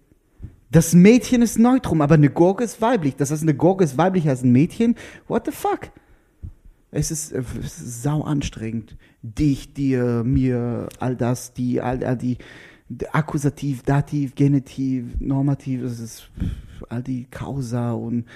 [0.70, 3.16] Das Mädchen ist neutrum, aber eine Gurke ist weiblich.
[3.16, 4.97] Das heißt, eine Gurke ist weiblicher als ein Mädchen.
[5.29, 5.92] What the fuck?
[6.90, 8.99] Es ist, äh, es ist sau anstrengend.
[9.23, 12.37] Dich, dir, mir, all das, die, all, all die,
[13.12, 16.31] Akkusativ, Dativ, Genitiv, Normativ, es ist
[16.88, 18.27] all die Causa und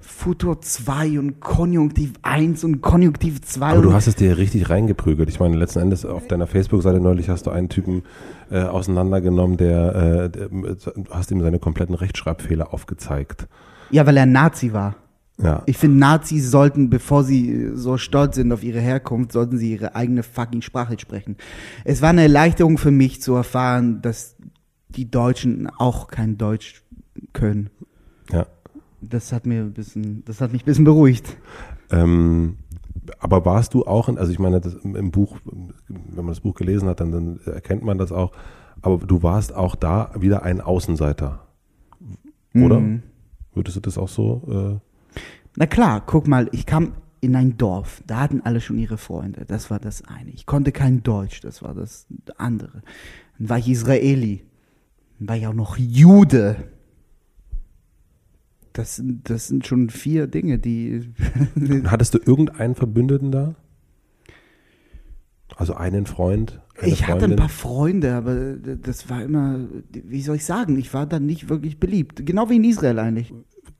[0.00, 3.66] Futur 2 und Konjunktiv 1 und Konjunktiv 2.
[3.66, 5.28] Aber du hast es dir richtig reingeprügelt.
[5.30, 8.02] Ich meine, letzten Endes auf deiner Facebook-Seite neulich hast du einen Typen
[8.50, 10.50] äh, auseinandergenommen, der, äh, der
[11.10, 13.46] hast ihm seine kompletten Rechtschreibfehler aufgezeigt.
[13.90, 14.96] ja, weil er ein Nazi war.
[15.42, 15.62] Ja.
[15.66, 19.96] Ich finde, Nazis sollten, bevor sie so stolz sind auf ihre Herkunft, sollten sie ihre
[19.96, 21.36] eigene fucking Sprache sprechen.
[21.84, 24.36] Es war eine Erleichterung für mich zu erfahren, dass
[24.88, 26.84] die Deutschen auch kein Deutsch
[27.32, 27.70] können.
[28.32, 28.46] ja.
[29.06, 31.36] Das hat mir ein bisschen, das hat mich ein bisschen beruhigt.
[31.90, 32.56] Ähm,
[33.18, 36.88] aber warst du auch, in, also ich meine, im Buch, wenn man das Buch gelesen
[36.88, 38.32] hat, dann, dann erkennt man das auch,
[38.80, 41.46] aber du warst auch da wieder ein Außenseiter,
[42.54, 42.80] oder?
[42.80, 43.02] Mhm.
[43.52, 44.80] Würdest du das auch so?
[45.56, 49.44] Na klar, guck mal, ich kam in ein Dorf, da hatten alle schon ihre Freunde,
[49.46, 50.30] das war das eine.
[50.30, 52.82] Ich konnte kein Deutsch, das war das andere.
[53.38, 54.44] Dann war ich Israeli,
[55.18, 56.56] dann war ich auch noch Jude.
[58.74, 61.12] Das sind, das sind schon vier Dinge, die.
[61.86, 63.54] Hattest du irgendeinen Verbündeten da?
[65.56, 66.60] Also einen Freund?
[66.82, 69.60] Ich hatte ein paar Freunde, aber das war immer,
[69.92, 72.26] wie soll ich sagen, ich war dann nicht wirklich beliebt.
[72.26, 73.32] Genau wie in Israel eigentlich.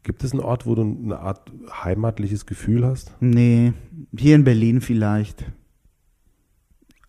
[0.04, 1.50] Gibt es einen Ort, wo du eine Art
[1.82, 3.10] heimatliches Gefühl hast?
[3.20, 3.72] Nee,
[4.16, 5.50] hier in Berlin vielleicht.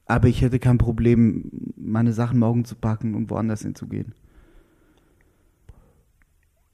[0.06, 4.16] Aber ich hätte kein Problem, meine Sachen morgen zu packen und woanders hinzugehen.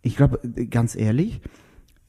[0.04, 1.42] Ich glaube, ganz ehrlich,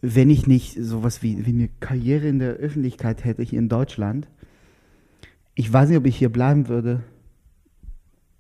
[0.03, 4.29] wenn ich nicht sowas wie, wie eine Karriere in der Öffentlichkeit hätte hier in Deutschland,
[5.55, 7.03] ich weiß nicht, ob ich hier bleiben würde.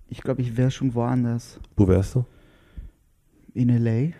[0.08, 1.60] Ich glaube, ich wäre schon woanders.
[1.76, 2.26] Wo wärst du?
[3.54, 4.12] In LA?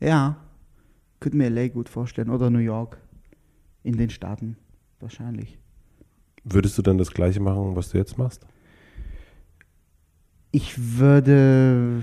[0.00, 0.36] Ja.
[1.20, 2.30] Könnte mir LA gut vorstellen.
[2.30, 2.98] Oder New York.
[3.82, 4.56] In den Staaten.
[5.00, 5.58] Wahrscheinlich.
[6.44, 8.46] Würdest du dann das gleiche machen, was du jetzt machst?
[10.50, 12.02] Ich würde.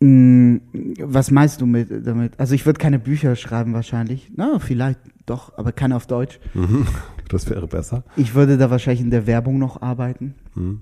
[0.00, 0.60] Mh,
[1.00, 2.38] was meinst du mit damit?
[2.40, 4.32] Also ich würde keine Bücher schreiben wahrscheinlich.
[4.34, 6.38] Na, vielleicht doch, aber keine auf Deutsch.
[7.28, 8.02] Das wäre besser.
[8.16, 10.80] Ich würde da wahrscheinlich in der Werbung noch arbeiten Mhm.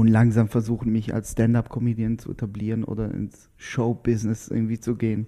[0.00, 5.26] Und langsam versuchen, mich als Stand-up-Comedian zu etablieren oder ins Show-Business irgendwie zu gehen.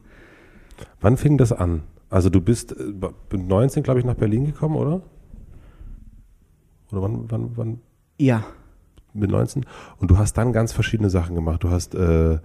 [1.00, 1.82] Wann fing das an?
[2.08, 2.92] Also du bist äh,
[3.30, 5.02] mit 19, glaube ich, nach Berlin gekommen, oder?
[6.90, 7.80] Oder wann, wann, wann?
[8.18, 8.44] Ja,
[9.14, 9.66] Mit 19?
[9.98, 11.62] Und du hast dann ganz verschiedene Sachen gemacht.
[11.62, 12.38] Du hast äh,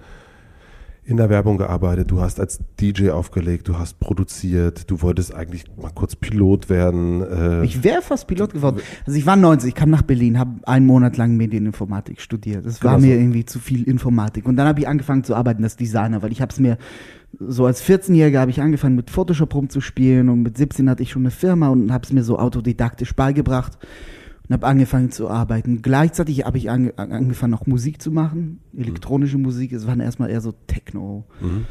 [1.07, 5.63] in der Werbung gearbeitet, du hast als DJ aufgelegt, du hast produziert, du wolltest eigentlich
[5.81, 7.21] mal kurz Pilot werden.
[7.21, 8.81] Äh, Ich wäre fast Pilot geworden.
[9.05, 12.65] Also ich war 19, ich kam nach Berlin, habe einen Monat lang Medieninformatik studiert.
[12.65, 13.07] Das war Genau so.
[13.07, 14.45] mir irgendwie zu viel Informatik.
[14.45, 16.77] Und dann habe ich angefangen zu arbeiten als Designer, weil ich habe es mir,
[17.39, 21.21] so als 14-Jähriger habe ich angefangen mit Photoshop rumzuspielen und mit 17 hatte ich schon
[21.21, 23.77] eine Firma und habe es mir so autodidaktisch beigebracht
[24.47, 25.81] und habe angefangen zu arbeiten.
[25.81, 29.71] Gleichzeitig habe ich ange an- angefangen auch Musik zu machen, elektronische Musik.
[29.73, 31.65] Es waren erstmal eher so Techno Mhm.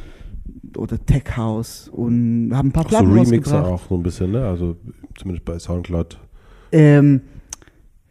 [0.76, 3.64] oder Tech House und haben ein paar auch so Platten Remixer rausgebracht.
[3.66, 4.44] auch so ein bisschen, ne?
[4.46, 4.76] Also
[5.16, 6.18] zumindest bei Soundcloud.
[6.72, 7.22] Ähm,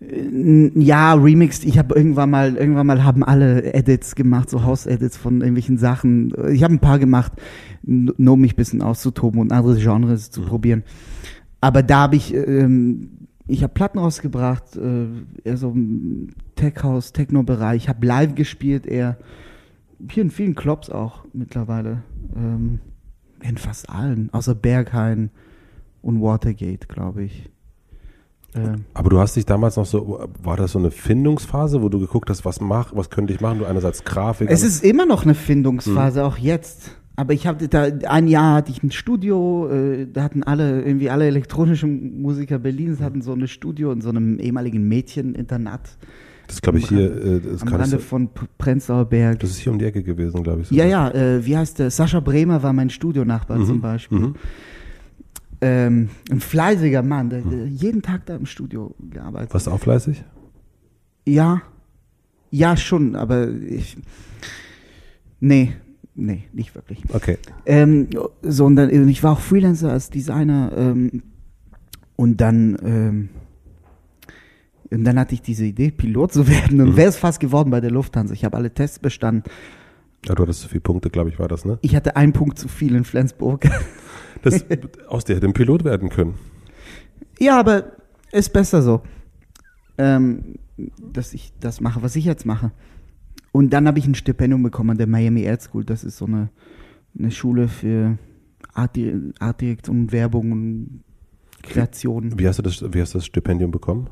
[0.01, 1.63] äh, ja, remixed.
[1.65, 6.33] Ich habe irgendwann mal, irgendwann mal haben alle Edits gemacht, so House-Edits von irgendwelchen Sachen.
[6.51, 7.33] Ich habe ein paar gemacht,
[7.83, 10.83] nur um mich ein bisschen auszutoben und andere Genres zu probieren.
[11.61, 13.09] Aber da habe ich, ähm,
[13.47, 15.07] ich habe Platten rausgebracht, äh,
[15.43, 17.83] eher so im Tech-House, Techno-Bereich.
[17.83, 19.17] Ich habe live gespielt, eher
[20.09, 22.03] hier in vielen Clubs auch mittlerweile.
[22.35, 22.79] Ähm,
[23.41, 25.29] in fast allen, außer Berghain
[26.01, 27.49] und Watergate, glaube ich.
[28.55, 31.99] Ähm, Aber du hast dich damals noch so, war das so eine Findungsphase, wo du
[31.99, 33.59] geguckt hast, was mach, was könnte ich machen?
[33.59, 34.49] Du einerseits Grafik.
[34.49, 36.91] es ist immer noch eine Findungsphase, auch jetzt.
[37.17, 41.09] Aber ich habe da ein Jahr hatte ich ein Studio, äh, da hatten alle irgendwie
[41.09, 45.97] alle elektronischen Musiker Berlins hatten so ein Studio in so einem ehemaligen Mädcheninternat
[46.47, 49.39] das glaube ich hier, äh, das, am Rande von Prenzlauer Berg.
[49.39, 50.71] das ist hier um die Ecke gewesen, glaube ich.
[50.71, 51.89] Ja, ja, äh, wie heißt der?
[51.89, 54.19] Sascha Bremer war mein Studionachbar Mhm, zum Beispiel.
[54.19, 54.35] mhm.
[55.61, 59.53] Ähm, ein fleißiger Mann, der, der jeden Tag da im Studio gearbeitet.
[59.53, 60.23] Warst du auch fleißig?
[61.25, 61.61] Ja,
[62.51, 63.97] ja schon, aber ich,
[65.39, 65.73] nee,
[66.15, 67.03] nee, nicht wirklich.
[67.13, 67.37] Okay.
[67.65, 68.07] Ähm,
[68.41, 71.23] so, und dann, und ich war auch Freelancer als Designer ähm,
[72.15, 73.29] und dann ähm,
[74.91, 76.97] und dann hatte ich diese Idee, Pilot zu werden und Mhm.
[76.97, 78.33] wäre es fast geworden bei der Lufthansa.
[78.33, 79.43] Ich habe alle Tests bestanden.
[80.25, 81.77] Ja, du hattest so viele Punkte, glaube ich, war das, ne?
[81.81, 83.67] Ich hatte einen Punkt zu viel in Flensburg.
[84.41, 84.63] Das,
[85.07, 86.35] aus der hätte ein Pilot werden können.
[87.39, 87.93] ja, aber
[88.31, 89.01] ist besser so,
[89.97, 90.59] ähm,
[91.01, 92.71] dass ich das mache, was ich jetzt mache.
[93.55, 95.85] Und dann habe ich ein Stipendium bekommen an der Miami Art School.
[95.85, 96.49] Das ist so eine,
[97.17, 98.17] eine Schule für
[98.73, 98.99] Art,
[99.39, 101.03] Artdirektion und Werbung und
[101.63, 102.37] Kreation.
[102.37, 104.09] Wie hast du das, wie hast du das Stipendium bekommen?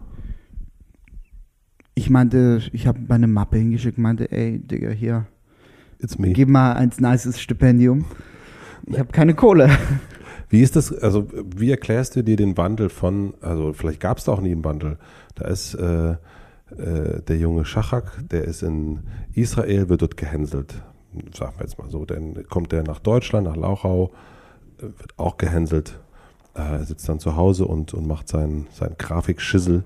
[1.93, 5.25] Ich meinte, ich habe meine Mappe hingeschickt, meinte, ey, Digga, hier,
[5.99, 6.31] It's me.
[6.31, 8.05] gib mal ein nices Stipendium.
[8.85, 9.69] Ich habe keine Kohle.
[10.47, 14.25] Wie ist das, also wie erklärst du dir den Wandel von, also vielleicht gab es
[14.25, 14.99] da auch nie einen Wandel.
[15.33, 16.15] Da ist äh,
[16.77, 19.01] äh, der junge Schachak, der ist in
[19.33, 20.81] Israel, wird dort gehänselt.
[21.33, 22.05] Sagen wir jetzt mal so.
[22.05, 24.11] Dann kommt der nach Deutschland, nach Lauchau,
[24.77, 25.99] äh, wird auch gehänselt.
[26.55, 29.83] Äh, Er sitzt dann zu Hause und, und macht seinen sein Grafikschissel.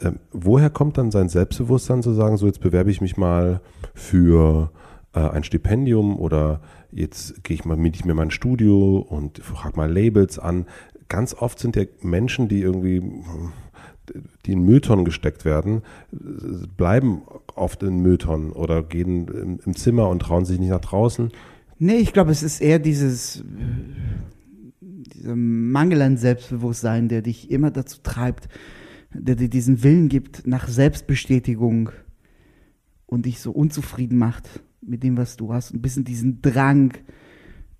[0.00, 3.60] Ähm, woher kommt dann sein Selbstbewusstsein zu sagen, so jetzt bewerbe ich mich mal
[3.94, 4.70] für
[5.14, 9.76] äh, ein Stipendium oder jetzt gehe ich mal, miete ich mir mein Studio und frage
[9.76, 10.66] mal Labels an.
[11.08, 13.52] Ganz oft sind ja Menschen, die irgendwie, hm,
[14.44, 15.82] die in Mülltonnen gesteckt werden,
[16.76, 17.22] bleiben
[17.54, 21.30] oft in Mülltonnen oder gehen im, im Zimmer und trauen sich nicht nach draußen.
[21.78, 23.44] Nee, ich glaube, es ist eher dieses,
[24.80, 28.48] dieser Mangel an Selbstbewusstsein, der dich immer dazu treibt,
[29.12, 31.90] der dir diesen Willen gibt nach Selbstbestätigung
[33.06, 35.74] und dich so unzufrieden macht mit dem, was du hast.
[35.74, 36.92] Ein bisschen diesen Drang,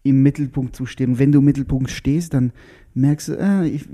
[0.09, 1.13] im Mittelpunkt zu stehen.
[1.13, 2.53] Und wenn du im Mittelpunkt stehst, dann
[2.95, 3.87] merkst du, äh, ich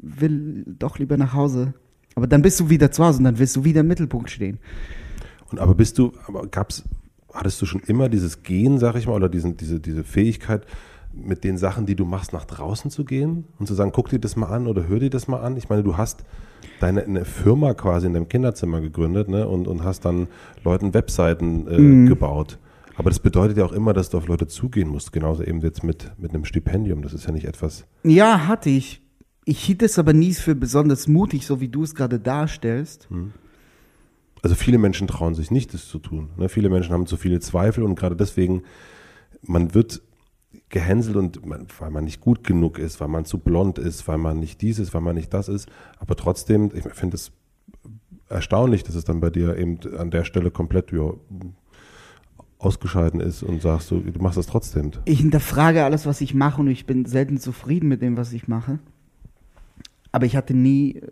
[0.00, 1.74] will doch lieber nach Hause.
[2.14, 4.58] Aber dann bist du wieder zu Hause und dann willst du wieder im Mittelpunkt stehen.
[5.50, 6.84] Und aber bist du, aber gab's,
[7.32, 10.66] hattest du schon immer dieses Gehen, sag ich mal, oder diesen, diese, diese Fähigkeit,
[11.16, 14.18] mit den Sachen, die du machst, nach draußen zu gehen und zu sagen, guck dir
[14.18, 15.56] das mal an oder hör dir das mal an?
[15.56, 16.24] Ich meine, du hast
[16.80, 19.46] deine eine Firma quasi in deinem Kinderzimmer gegründet, ne?
[19.46, 20.28] Und, und hast dann
[20.64, 22.06] Leuten Webseiten äh, Mhm.
[22.06, 22.58] gebaut.
[22.96, 25.12] Aber das bedeutet ja auch immer, dass du auf Leute zugehen musst.
[25.12, 27.02] Genauso eben jetzt mit, mit einem Stipendium.
[27.02, 27.86] Das ist ja nicht etwas.
[28.04, 29.02] Ja, hatte ich.
[29.44, 33.08] Ich hielt es aber nie für besonders mutig, so wie du es gerade darstellst.
[34.42, 36.30] Also viele Menschen trauen sich nicht, das zu tun.
[36.36, 36.48] Ne?
[36.48, 38.62] Viele Menschen haben zu viele Zweifel und gerade deswegen,
[39.42, 40.02] man wird
[40.68, 44.18] gehänselt und man, weil man nicht gut genug ist, weil man zu blond ist, weil
[44.18, 45.68] man nicht dies ist, weil man nicht das ist.
[45.98, 47.32] Aber trotzdem, ich finde es
[48.28, 51.12] erstaunlich, dass es dann bei dir eben an der Stelle komplett ja,
[52.64, 54.92] ausgescheiden ist und sagst du, du machst das trotzdem.
[55.04, 58.48] Ich hinterfrage alles, was ich mache und ich bin selten zufrieden mit dem, was ich
[58.48, 58.78] mache.
[60.12, 61.10] Aber ich hatte nie äh,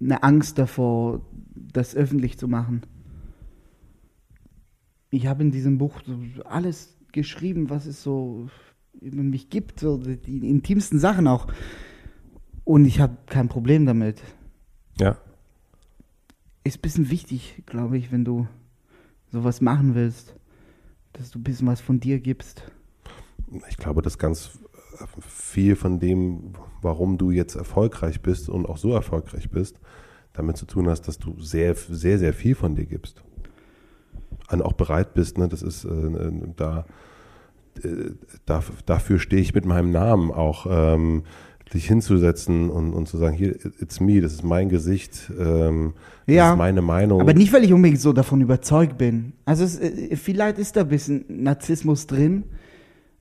[0.00, 1.22] eine Angst davor,
[1.54, 2.82] das öffentlich zu machen.
[5.10, 6.02] Ich habe in diesem Buch
[6.44, 8.48] alles geschrieben, was es so
[9.00, 11.46] über mich gibt, so die, die intimsten Sachen auch.
[12.64, 14.22] Und ich habe kein Problem damit.
[14.98, 15.16] Ja.
[16.64, 18.48] Ist ein bisschen wichtig, glaube ich, wenn du
[19.30, 20.34] sowas machen willst,
[21.16, 22.70] dass du ein bisschen was von dir gibst.
[23.68, 24.58] Ich glaube, dass ganz
[25.20, 29.80] viel von dem, warum du jetzt erfolgreich bist und auch so erfolgreich bist,
[30.32, 33.22] damit zu tun hast, dass du sehr, sehr, sehr viel von dir gibst.
[34.50, 36.86] Und auch bereit bist, ne, das ist äh, da,
[37.82, 38.10] äh,
[38.44, 41.24] da, dafür stehe ich mit meinem Namen auch, ähm,
[41.74, 45.94] dich hinzusetzen und, und zu sagen, hier, it's me, das ist mein Gesicht, ähm,
[46.26, 47.20] das Ja, ist meine Meinung.
[47.20, 49.32] Aber nicht, weil ich unbedingt so davon überzeugt bin.
[49.44, 52.44] Also es, äh, vielleicht ist da ein bisschen Narzissmus drin.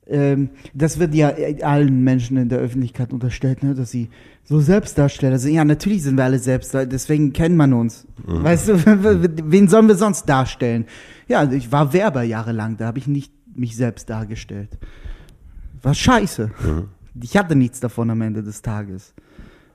[0.08, 4.10] Ähm, das wird ja allen Menschen in der Öffentlichkeit unterstellt, ne, dass sie
[4.44, 5.54] so Selbstdarsteller sind.
[5.54, 8.06] Ja, natürlich sind wir alle Selbstdarsteller, deswegen kennt man uns.
[8.24, 8.74] Weißt du,
[9.52, 10.86] wen sollen wir sonst darstellen?
[11.28, 14.78] Ja, ich war Werber jahrelang, da habe ich nicht mich selbst dargestellt.
[15.82, 16.52] War scheiße.
[17.22, 19.14] Ich hatte nichts davon am Ende des Tages.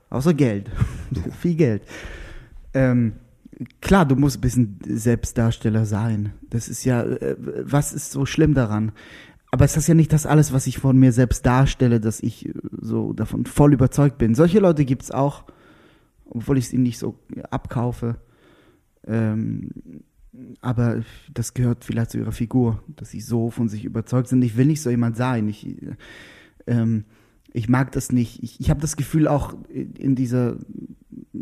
[0.09, 0.69] Außer Geld.
[1.39, 1.83] Viel Geld.
[2.73, 3.13] Ähm,
[3.81, 6.33] klar, du musst ein bisschen Selbstdarsteller sein.
[6.49, 8.91] Das ist ja, äh, was ist so schlimm daran?
[9.51, 12.47] Aber es ist ja nicht das alles, was ich von mir selbst darstelle, dass ich
[12.47, 14.35] äh, so davon voll überzeugt bin.
[14.35, 15.45] Solche Leute gibt's auch.
[16.25, 18.15] obwohl ich es ihnen nicht so abkaufe.
[19.05, 19.71] Ähm,
[20.61, 24.41] aber das gehört vielleicht zu ihrer Figur, dass sie so von sich überzeugt sind.
[24.43, 25.49] Ich will nicht so jemand sein.
[25.49, 25.67] Ich,
[26.67, 27.03] ähm,
[27.53, 28.41] ich mag das nicht.
[28.43, 30.57] Ich, ich habe das Gefühl auch in dieser,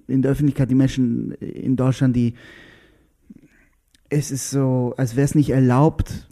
[0.08, 2.34] in der Öffentlichkeit, die Menschen in Deutschland, die,
[4.10, 6.28] es ist so, als wäre es nicht erlaubt,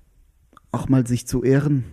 [0.71, 1.83] auch mal sich zu ehren.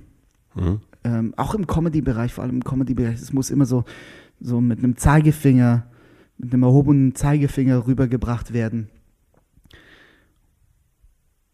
[0.55, 0.81] Mhm.
[1.05, 3.85] Ähm, auch im Comedy-Bereich, vor allem im Comedy-Bereich, es muss immer so,
[4.41, 5.87] so mit einem Zeigefinger,
[6.39, 8.89] mit einem erhobenen Zeigefinger rübergebracht werden.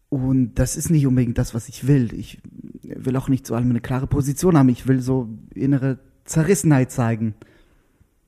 [0.07, 2.13] Und das ist nicht unbedingt das, was ich will.
[2.13, 2.41] Ich
[2.83, 4.69] will auch nicht zu allem eine klare Position haben.
[4.69, 7.35] Ich will so innere Zerrissenheit zeigen.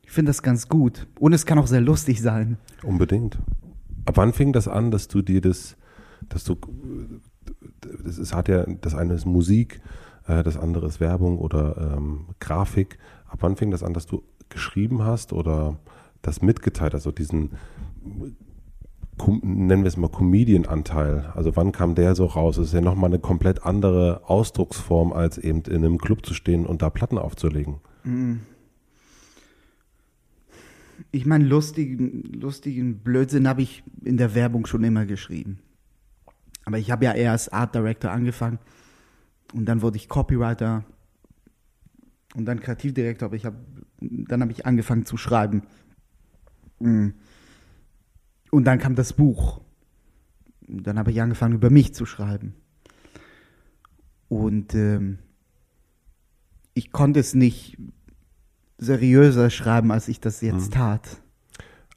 [0.04, 1.08] Ich finde das ganz gut.
[1.20, 2.58] Und es kann auch sehr lustig sein.
[2.84, 3.38] Unbedingt.
[4.06, 5.78] Ab wann fing das an, dass du dir das,
[6.30, 6.56] dass du,
[8.04, 9.82] das ist, hat ja, das eine ist Musik,
[10.28, 12.98] äh, das andere ist Werbung oder ähm, Grafik.
[13.28, 15.80] Ab wann fing das an, dass du geschrieben hast oder
[16.22, 17.52] das mitgeteilt, also diesen
[19.42, 21.32] nennen wir es mal Comedian-Anteil.
[21.36, 22.56] Also wann kam der so raus?
[22.56, 26.66] Das ist ja nochmal eine komplett andere Ausdrucksform, als eben in einem Club zu stehen
[26.66, 27.76] und da Platten aufzulegen.
[28.04, 28.42] Mhm.
[31.12, 35.60] Ich meine, lustigen, lustigen Blödsinn habe ich in der Werbung schon immer geschrieben.
[36.66, 38.60] Aber ich habe ja eher als Art Director angefangen
[39.54, 40.86] und dann wurde ich Copywriter
[42.36, 43.58] und dann Kreativdirektor, aber ich habe
[44.02, 45.64] dann habe ich angefangen zu schreiben.
[46.80, 47.14] Mhm.
[48.54, 49.62] Und dann kam das Buch.
[50.68, 52.54] Und dann habe ich angefangen, über mich zu schreiben.
[54.30, 55.18] Und ähm,
[56.76, 57.80] ich konnte es nicht
[58.78, 60.76] seriöser schreiben, als ich das jetzt mhm.
[60.76, 61.18] tat.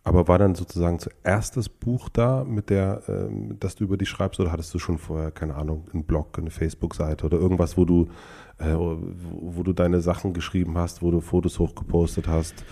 [0.03, 4.09] Aber war dann sozusagen zuerst das Buch da, mit der, ähm, dass du über dich
[4.09, 7.85] schreibst, oder hattest du schon vorher, keine Ahnung, einen Blog, eine Facebook-Seite oder irgendwas, wo
[7.85, 8.09] du,
[8.57, 12.64] äh, wo, wo, du deine Sachen geschrieben hast, wo du Fotos hochgepostet hast?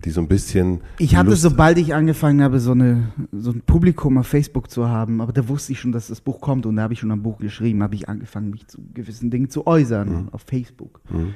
[0.00, 0.80] Die so ein bisschen.
[0.98, 4.88] Ich hatte, Lust sobald ich angefangen habe, so, eine, so ein Publikum auf Facebook zu
[4.88, 7.10] haben, aber da wusste ich schon, dass das Buch kommt und da habe ich schon
[7.10, 10.28] ein Buch geschrieben, habe ich angefangen, mich zu gewissen Dingen zu äußern mhm.
[10.30, 11.00] auf Facebook.
[11.10, 11.34] Mhm.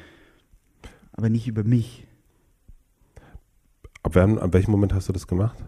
[1.13, 2.07] Aber nicht über mich.
[4.03, 5.59] Ab, wann, ab welchem Moment hast du das gemacht?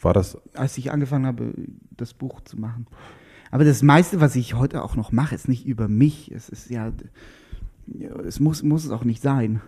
[0.00, 0.38] War das?
[0.54, 1.54] Als ich angefangen habe,
[1.96, 2.86] das Buch zu machen.
[3.50, 6.30] Aber das meiste, was ich heute auch noch mache, ist nicht über mich.
[6.30, 6.92] Es ist ja,
[8.26, 9.60] es muss, muss es auch nicht sein.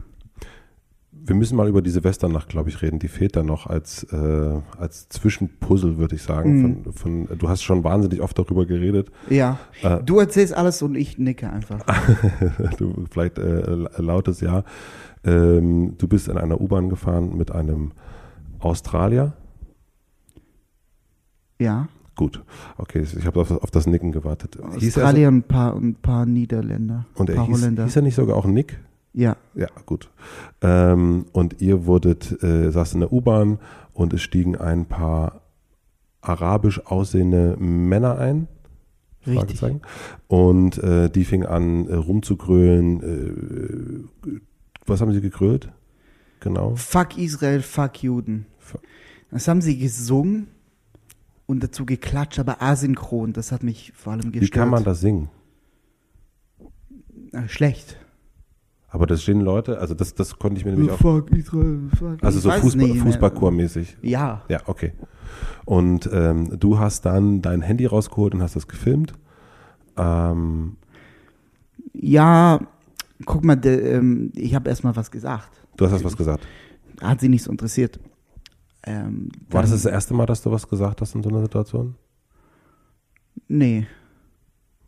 [1.24, 2.98] Wir müssen mal über diese Westernnacht, glaube ich, reden.
[2.98, 6.62] Die fehlt da noch als, äh, als Zwischenpuzzle, würde ich sagen.
[6.62, 6.84] Mhm.
[6.84, 9.10] Von, von, du hast schon wahnsinnig oft darüber geredet.
[9.28, 9.58] Ja.
[9.82, 11.84] Äh, du erzählst alles und ich nicke einfach.
[12.78, 14.64] du vielleicht äh, lautes Ja.
[15.24, 17.92] Ähm, du bist in einer U-Bahn gefahren mit einem
[18.60, 19.32] Australier.
[21.58, 21.88] Ja.
[22.16, 22.42] Gut,
[22.78, 24.58] okay, ich habe auf, auf, das Nicken gewartet.
[24.58, 27.04] Australier und ein paar, ein paar Niederländer.
[27.14, 28.78] Und er hieß, hieß er nicht sogar auch Nick?
[29.16, 29.38] Ja.
[29.54, 30.10] Ja, gut.
[30.60, 33.58] Ähm, und ihr wurdet, äh, saß in der U-Bahn
[33.94, 35.40] und es stiegen ein paar
[36.20, 38.46] arabisch aussehende Männer ein.
[39.26, 39.80] Richtig.
[40.28, 44.08] Und äh, die fingen an äh, rumzugrölen.
[44.26, 44.40] Äh,
[44.84, 45.72] was haben sie gegrölt?
[46.40, 46.76] Genau.
[46.76, 48.44] Fuck Israel, fuck Juden.
[48.58, 48.82] Fuck.
[49.30, 50.48] Das haben sie gesungen
[51.46, 53.32] und dazu geklatscht, aber asynchron.
[53.32, 54.42] Das hat mich vor allem gestört.
[54.42, 55.30] Wie kann man das singen?
[57.32, 57.96] Äh, schlecht.
[58.96, 60.96] Aber das stehen Leute, also das, das konnte ich mir nämlich auch.
[60.96, 62.16] Fuck Israel, fuck.
[62.24, 63.98] Also so Fußball, Fußballchor-mäßig.
[64.00, 64.42] Ja.
[64.48, 64.94] Ja, okay.
[65.66, 69.12] Und ähm, du hast dann dein Handy rausgeholt und hast das gefilmt.
[69.98, 70.78] Ähm,
[71.92, 72.58] ja,
[73.26, 75.50] guck mal, de, ähm, ich habe erstmal was gesagt.
[75.76, 76.46] Du hast was gesagt.
[77.02, 78.00] Hat sie nicht so interessiert.
[78.82, 81.96] Ähm, War das das erste Mal, dass du was gesagt hast in so einer Situation?
[83.46, 83.86] Nee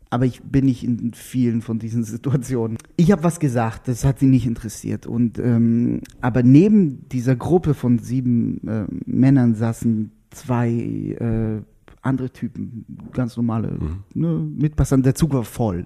[0.09, 2.77] aber ich bin nicht in vielen von diesen Situationen.
[2.97, 5.05] Ich habe was gesagt, das hat sie nicht interessiert.
[5.05, 11.61] Und ähm, aber neben dieser Gruppe von sieben äh, Männern saßen zwei äh,
[12.01, 14.03] andere Typen, ganz normale mhm.
[14.13, 14.97] ne, Mitpasser.
[14.97, 15.85] Der Zug war voll.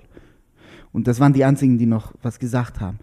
[0.91, 2.99] Und das waren die einzigen, die noch was gesagt haben.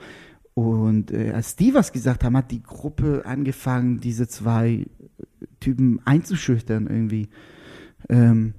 [0.55, 4.87] Und äh, als die was gesagt haben, hat die Gruppe angefangen, diese zwei
[5.59, 7.29] Typen einzuschüchtern irgendwie.
[8.09, 8.55] Ähm,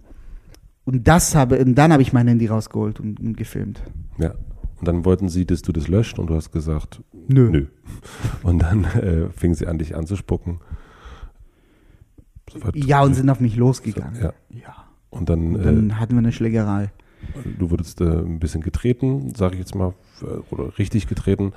[0.86, 3.82] und das habe, und dann habe ich mein Handy rausgeholt und, und, gefilmt.
[4.18, 4.34] Ja.
[4.80, 7.50] Und dann wollten sie, dass du das löscht und du hast gesagt, nö.
[7.52, 7.66] nö.
[8.44, 10.60] Und dann äh, fingen sie an, dich anzuspucken.
[12.52, 14.20] Soweit ja, und sind auf mich losgegangen.
[14.20, 14.34] Ja.
[14.50, 14.88] ja.
[15.12, 16.92] Und dann, und dann äh, hatten wir eine Schlägerei.
[17.60, 21.54] Du wurdest äh, ein bisschen getreten, sage ich jetzt mal, äh, oder richtig getreten.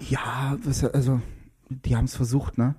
[0.00, 1.20] Ja, was, also
[1.68, 2.74] die haben es versucht, ne?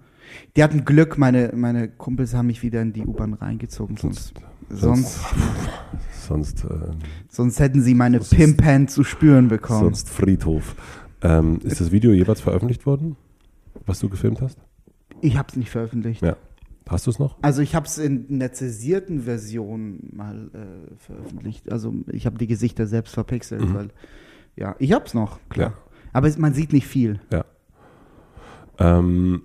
[0.56, 3.96] Die hatten Glück, meine, meine Kumpels haben mich wieder in die U-Bahn reingezogen.
[3.98, 4.48] Sonst, sonst,
[6.28, 6.68] sonst, äh,
[7.30, 9.82] sonst hätten sie meine Pimpan zu spüren bekommen.
[9.82, 10.76] Sonst Friedhof.
[11.22, 13.16] Ähm, ist das Video jeweils veröffentlicht worden,
[13.86, 14.58] was du gefilmt hast?
[15.22, 16.22] Ich habe es nicht veröffentlicht.
[16.22, 16.36] Ja.
[16.88, 17.38] Hast du es noch?
[17.42, 21.72] Also ich habe es in einer zäsierten Version mal äh, veröffentlicht.
[21.72, 23.74] Also ich habe die Gesichter selbst verpixelt, Mhm.
[23.74, 23.90] weil
[24.56, 25.72] ja, ich habe es noch, klar.
[25.72, 25.78] Ja.
[26.14, 27.20] Aber es, man sieht nicht viel.
[27.32, 27.44] Ja.
[28.78, 29.42] Ähm,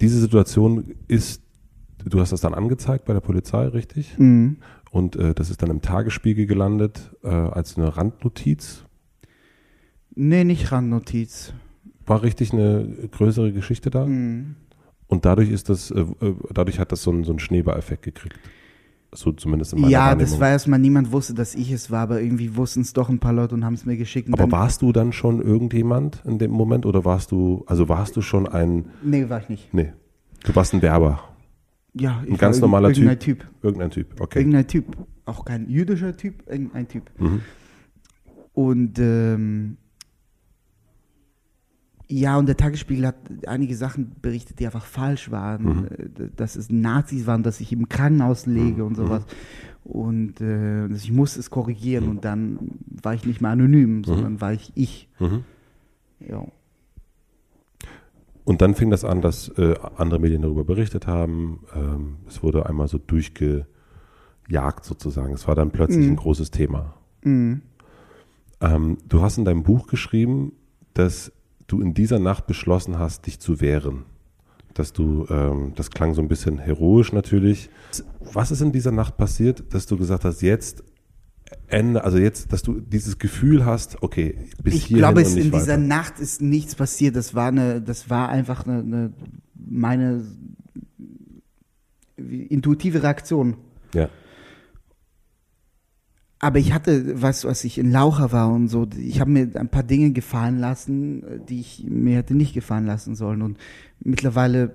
[0.00, 1.42] diese Situation ist,
[2.04, 4.18] du hast das dann angezeigt bei der Polizei, richtig?
[4.18, 4.58] Mhm.
[4.90, 8.84] Und äh, das ist dann im Tagesspiegel gelandet äh, als eine Randnotiz.
[10.14, 11.54] Nee, nicht Randnotiz.
[12.06, 14.04] War richtig eine größere Geschichte da.
[14.06, 14.56] Mhm.
[15.06, 18.38] Und dadurch ist das, äh, äh, dadurch hat das so einen, so einen Schneeballeffekt gekriegt.
[19.14, 22.22] So zumindest in meiner Ja, das war erstmal, niemand wusste, dass ich es war, aber
[22.22, 24.30] irgendwie wussten es doch ein paar Leute und haben es mir geschickt.
[24.32, 28.22] Aber warst du dann schon irgendjemand in dem Moment oder warst du, also warst du
[28.22, 29.74] schon ein, Nee, war ich nicht.
[29.74, 29.92] nee,
[30.44, 31.20] du warst ein Werber,
[31.94, 33.46] Ja, Ein ganz normaler irgend- irgendein Typ.
[33.62, 34.38] irgendein Typ, okay.
[34.38, 34.96] Irgendein Typ.
[35.26, 37.10] Auch kein jüdischer Typ, irgendein Typ.
[37.18, 37.40] Mhm.
[38.54, 39.76] Und ähm,
[42.08, 43.16] ja, und der Tagesspiegel hat
[43.46, 45.62] einige Sachen berichtet, die einfach falsch waren.
[45.64, 45.84] Mhm.
[45.86, 49.24] Äh, Dass es Nazis waren, dass ich im Krankenhaus lege und sowas.
[49.84, 52.58] Und äh, dass ich musste es korrigieren und dann
[53.02, 55.08] war ich nicht mehr anonym, sondern war ich ich.
[55.18, 55.44] Mhm.
[56.20, 56.46] Ja.
[58.44, 61.60] Und dann fing das an, dass äh, andere Medien darüber berichtet haben.
[61.74, 63.66] Ähm, es wurde einmal so durchgejagt
[64.84, 65.32] sozusagen.
[65.32, 66.94] Es war dann plötzlich ein großes Thema.
[67.22, 67.62] Mhm.
[68.60, 70.52] Ähm, du hast in deinem Buch geschrieben,
[70.94, 71.32] dass
[71.66, 74.04] du in dieser Nacht beschlossen hast, dich zu wehren.
[74.74, 77.70] Dass du, ähm, das klang so ein bisschen heroisch natürlich.
[78.32, 80.82] Was ist in dieser Nacht passiert, dass du gesagt hast, jetzt
[81.66, 85.44] Ende, also jetzt, dass du dieses Gefühl hast, okay, bis Ich hierhin glaube, und nicht
[85.46, 85.78] in dieser weiter.
[85.78, 87.16] Nacht ist nichts passiert.
[87.16, 89.12] Das war eine, das war einfach eine, eine
[89.54, 90.24] meine
[92.16, 93.56] intuitive Reaktion.
[93.94, 94.08] Ja.
[96.38, 99.68] Aber ich hatte, was, was ich in Laucher war und so, ich habe mir ein
[99.68, 103.42] paar Dinge gefallen lassen, die ich mir hätte nicht gefallen lassen sollen.
[103.42, 103.58] Und
[104.00, 104.72] mittlerweile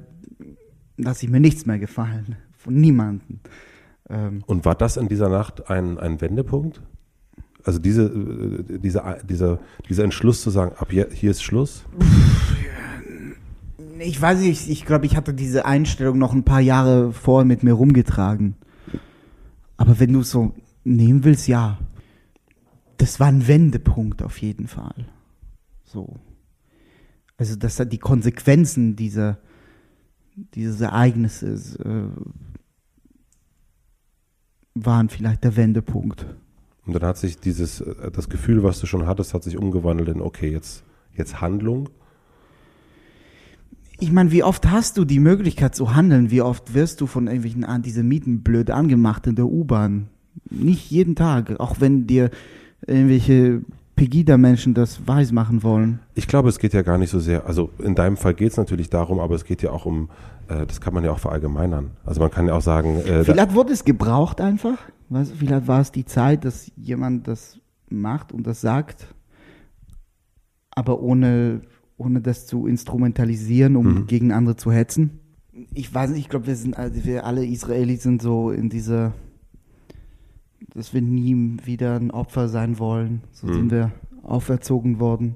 [0.95, 2.37] lasse ich mir nichts mehr gefallen.
[2.53, 3.41] Von niemandem.
[4.09, 6.81] Ähm, Und war das in dieser Nacht ein, ein Wendepunkt?
[7.63, 11.83] Also diese, äh, dieser, dieser, dieser Entschluss zu sagen, ab hier, hier ist Schluss?
[13.99, 17.63] ich weiß nicht, ich glaube, ich hatte diese Einstellung noch ein paar Jahre vorher mit
[17.63, 18.55] mir rumgetragen.
[19.75, 20.53] Aber wenn du es so
[20.83, 21.77] nehmen willst, ja.
[22.97, 25.05] Das war ein Wendepunkt auf jeden Fall.
[25.83, 26.15] So.
[27.37, 29.37] Also, das hat die Konsequenzen dieser,
[30.35, 32.07] dieses Ereignisses äh,
[34.85, 36.25] waren vielleicht der Wendepunkt.
[36.85, 40.09] Und dann hat sich dieses, äh, das Gefühl, was du schon hattest, hat sich umgewandelt
[40.09, 40.83] in, okay, jetzt,
[41.15, 41.89] jetzt Handlung.
[43.99, 46.29] Ich meine, wie oft hast du die Möglichkeit zu handeln?
[46.29, 50.07] Wie oft wirst du von irgendwelchen Antisemiten blöd angemacht in der U-Bahn?
[50.49, 52.29] Nicht jeden Tag, auch wenn dir
[52.85, 53.63] irgendwelche
[53.97, 55.99] Pegida-Menschen das weiß machen wollen.
[56.15, 58.57] Ich glaube, es geht ja gar nicht so sehr, also in deinem Fall geht es
[58.57, 60.09] natürlich darum, aber es geht ja auch um,
[60.47, 61.91] äh, das kann man ja auch verallgemeinern.
[62.05, 64.77] Also man kann ja auch sagen, äh, Vielleicht wurde es gebraucht einfach.
[65.09, 69.07] Weißt vielleicht war es die Zeit, dass jemand das macht und das sagt,
[70.71, 71.61] aber ohne,
[71.97, 74.07] ohne das zu instrumentalisieren, um Mhm.
[74.07, 75.19] gegen andere zu hetzen.
[75.73, 79.13] Ich weiß nicht, ich glaube, wir sind alle- wir alle Israelis sind so in dieser,
[80.73, 83.21] dass wir nie wieder ein Opfer sein wollen.
[83.31, 83.53] So Mhm.
[83.53, 83.91] sind wir
[84.23, 85.35] auferzogen worden.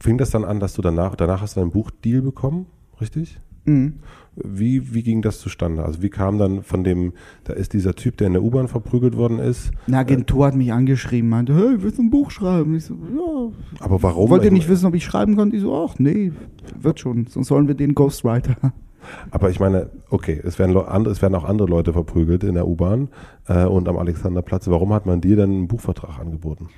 [0.00, 2.66] fing das dann an, dass du danach, danach hast du dein Buch Deal bekommen,
[3.00, 3.40] richtig?
[3.64, 3.94] Mhm.
[4.36, 5.82] Wie, wie ging das zustande?
[5.84, 7.14] Also wie kam dann von dem,
[7.44, 10.70] da ist dieser Typ, der in der U-Bahn verprügelt worden ist, Eine Agentur hat mich
[10.72, 12.74] angeschrieben, meinte, hey, willst du ein Buch schreiben?
[12.76, 14.28] Ich so, ja, aber warum?
[14.30, 15.50] Wollt ihr Ich nicht wissen, ob ich schreiben kann?
[15.50, 16.32] Die so, ach nee,
[16.78, 17.26] wird schon.
[17.26, 18.56] Sonst sollen wir den Ghostwriter.
[19.30, 22.66] Aber ich meine, okay, es werden, andere, es werden auch andere Leute verprügelt in der
[22.66, 23.08] U-Bahn
[23.48, 24.68] äh, und am Alexanderplatz.
[24.68, 26.68] Warum hat man dir denn einen Buchvertrag angeboten?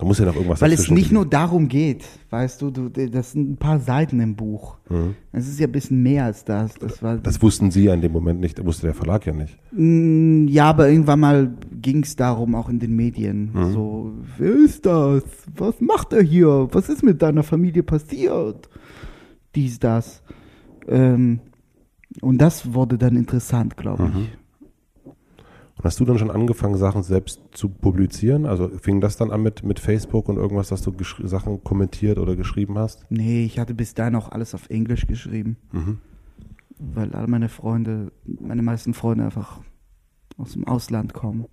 [0.00, 1.14] Da muss ja noch irgendwas Weil es nicht liegen.
[1.16, 4.78] nur darum geht, weißt du, du, das sind ein paar Seiten im Buch.
[4.88, 5.14] Mhm.
[5.30, 6.72] Es ist ja ein bisschen mehr als das.
[6.76, 9.58] Das war, Das wussten Sie ja in dem Moment nicht, wusste der Verlag ja nicht.
[9.72, 13.50] Mm, ja, aber irgendwann mal ging es darum, auch in den Medien.
[13.52, 13.72] Mhm.
[13.72, 15.22] So, wer ist das?
[15.54, 16.68] Was macht er hier?
[16.72, 18.70] Was ist mit deiner Familie passiert?
[19.54, 20.22] Dies, das.
[20.88, 21.40] Ähm,
[22.20, 24.16] und das wurde dann interessant, glaube Mhm.
[24.22, 24.38] ich.
[25.76, 28.44] Und hast du dann schon angefangen, Sachen selbst zu publizieren?
[28.44, 30.92] Also fing das dann an mit, mit Facebook und irgendwas, dass du
[31.26, 33.06] Sachen kommentiert oder geschrieben hast?
[33.10, 35.56] Nee, ich hatte bis dahin auch alles auf Englisch geschrieben.
[35.72, 35.98] Mhm.
[36.94, 39.60] weil alle meine Freunde, meine meisten Freunde einfach
[40.38, 41.44] aus dem Ausland kommen.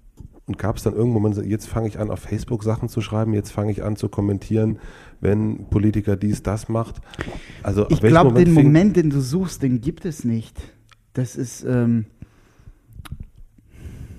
[0.48, 3.34] Und gab es dann irgendwann Moment, jetzt fange ich an, auf Facebook Sachen zu schreiben,
[3.34, 4.80] jetzt fange ich an zu kommentieren,
[5.20, 7.02] wenn Politiker dies, das macht?
[7.64, 10.58] Also Ich glaube, den fing- Moment, den du suchst, den gibt es nicht.
[11.14, 12.06] Das ist, ähm,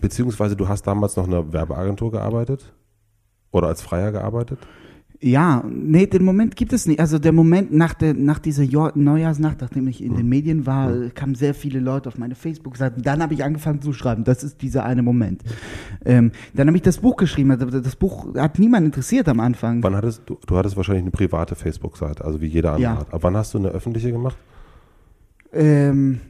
[0.01, 2.72] Beziehungsweise du hast damals noch in einer Werbeagentur gearbeitet?
[3.51, 4.59] Oder als Freier gearbeitet?
[5.21, 7.01] Ja, nee, den Moment gibt es nicht.
[7.01, 8.64] Also der Moment nach der nach dieser
[8.95, 13.03] Neujahrsnacht, nachdem ich in den Medien war, kamen sehr viele Leute auf meine Facebook-Seiten.
[13.03, 14.23] Dann habe ich angefangen zu schreiben.
[14.23, 15.43] Das ist dieser eine Moment.
[16.05, 17.51] Ähm, dann habe ich das Buch geschrieben.
[17.51, 19.83] Also Das Buch hat niemand interessiert am Anfang.
[19.83, 22.99] Wann hattest du, du hattest wahrscheinlich eine private Facebook-Seite, also wie jeder andere Ja.
[23.01, 23.12] hat.
[23.12, 24.37] Aber wann hast du eine öffentliche gemacht?
[25.53, 26.21] Ähm,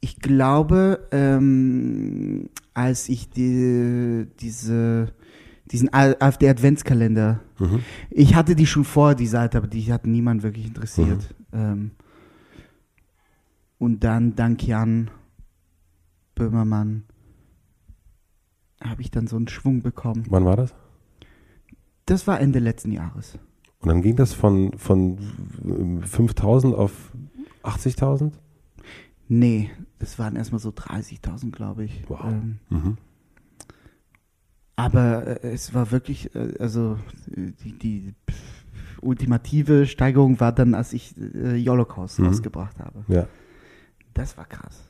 [0.00, 5.12] ich glaube, ähm, als ich die, diese,
[5.72, 7.80] diesen AfD-Adventskalender, Mhm.
[8.10, 11.34] ich hatte die schon vorher, die Seite, aber die hat niemand wirklich interessiert.
[11.52, 11.90] Ähm,
[13.78, 15.10] und dann, dank Jan
[16.34, 17.04] Böhmermann,
[18.82, 20.24] habe ich dann so einen Schwung bekommen.
[20.30, 20.74] Wann war das?
[22.06, 23.38] Das war Ende letzten Jahres.
[23.80, 25.18] Und dann ging das von, von
[26.04, 27.12] 5000 auf
[27.62, 28.32] 80.000?
[29.28, 32.02] Nee, es waren erstmal so 30.000, glaube ich.
[32.08, 32.24] Wow.
[32.24, 32.96] Ähm, Mhm.
[34.78, 36.98] Aber äh, es war wirklich, äh, also
[37.36, 38.14] äh, die, die
[39.02, 42.26] ultimative Steigerung war dann, als ich äh, Holocaust Mhm.
[42.26, 43.04] rausgebracht habe.
[43.08, 43.26] Ja,
[44.14, 44.84] Das war krass.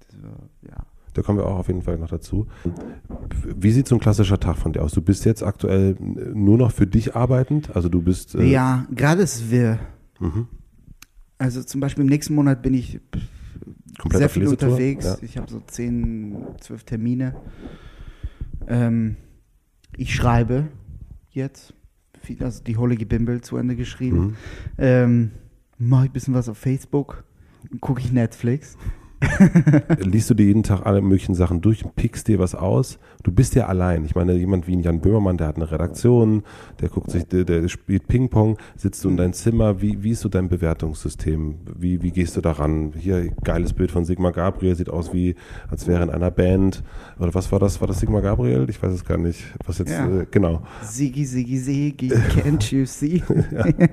[0.00, 0.76] Das war, ja.
[1.14, 2.46] da kommen wir auch auf jeden Fall noch dazu.
[3.56, 4.92] Wie sieht so ein klassischer Tag von dir aus?
[4.92, 5.96] Du bist jetzt aktuell
[6.34, 8.34] nur noch für dich arbeitend, also du bist...
[8.34, 9.78] äh, ja, gerade ist wir.
[10.20, 10.48] Mhm.
[11.38, 13.00] Also zum Beispiel im nächsten Monat bin ich
[13.98, 15.04] Komplett sehr viel unterwegs.
[15.04, 15.16] Ja.
[15.22, 17.34] Ich habe so 10, 12 Termine.
[18.72, 19.16] Ähm,
[19.96, 20.68] ich schreibe
[21.30, 21.74] jetzt.
[22.22, 24.18] Viel, also die Holige Bimbel zu Ende geschrieben.
[24.18, 24.36] Mhm.
[24.78, 25.30] Ähm,
[25.78, 27.24] Mache ich ein bisschen was auf Facebook.
[27.80, 28.76] Gucke ich Netflix.
[29.98, 32.98] Liest du dir jeden Tag alle möglichen Sachen durch und pickst dir was aus?
[33.22, 34.04] Du bist ja allein.
[34.04, 36.42] Ich meine, jemand wie ein Jan Böhmermann, der hat eine Redaktion,
[36.80, 39.80] der guckt sich, der, der spielt Ping-Pong, sitzt du in deinem Zimmer.
[39.80, 41.56] Wie, wie ist so dein Bewertungssystem?
[41.78, 42.92] Wie, wie gehst du daran?
[42.98, 45.36] Hier, geiles Bild von Sigmar Gabriel, sieht aus wie,
[45.70, 46.82] als wäre in einer Band.
[47.20, 47.80] Oder was war das?
[47.80, 48.66] War das Sigmar Gabriel?
[48.68, 49.44] Ich weiß es gar nicht.
[49.66, 50.08] Was jetzt, Ja.
[50.22, 50.62] äh, genau.
[50.82, 53.22] Sigi, Sigi, Sigi, can't you see?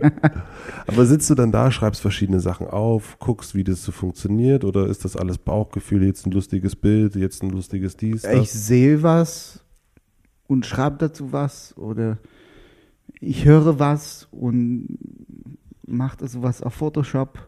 [0.88, 4.64] Aber sitzt du dann da, schreibst verschiedene Sachen auf, guckst, wie das so funktioniert?
[4.66, 6.04] Oder ist das alles Bauchgefühl?
[6.04, 8.34] Jetzt ein lustiges Bild, jetzt ein lustiges dies, das?
[8.34, 9.19] ich sehe was
[10.48, 12.18] und schreibe dazu was oder
[13.20, 14.98] ich höre was und
[15.86, 17.48] mache dazu was auf Photoshop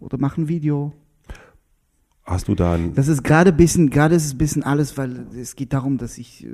[0.00, 0.92] oder mache ein Video.
[2.24, 4.96] Hast du da ein, Das ist gerade ein bisschen, gerade ist es ein bisschen alles,
[4.96, 6.50] weil es geht darum, dass ich äh,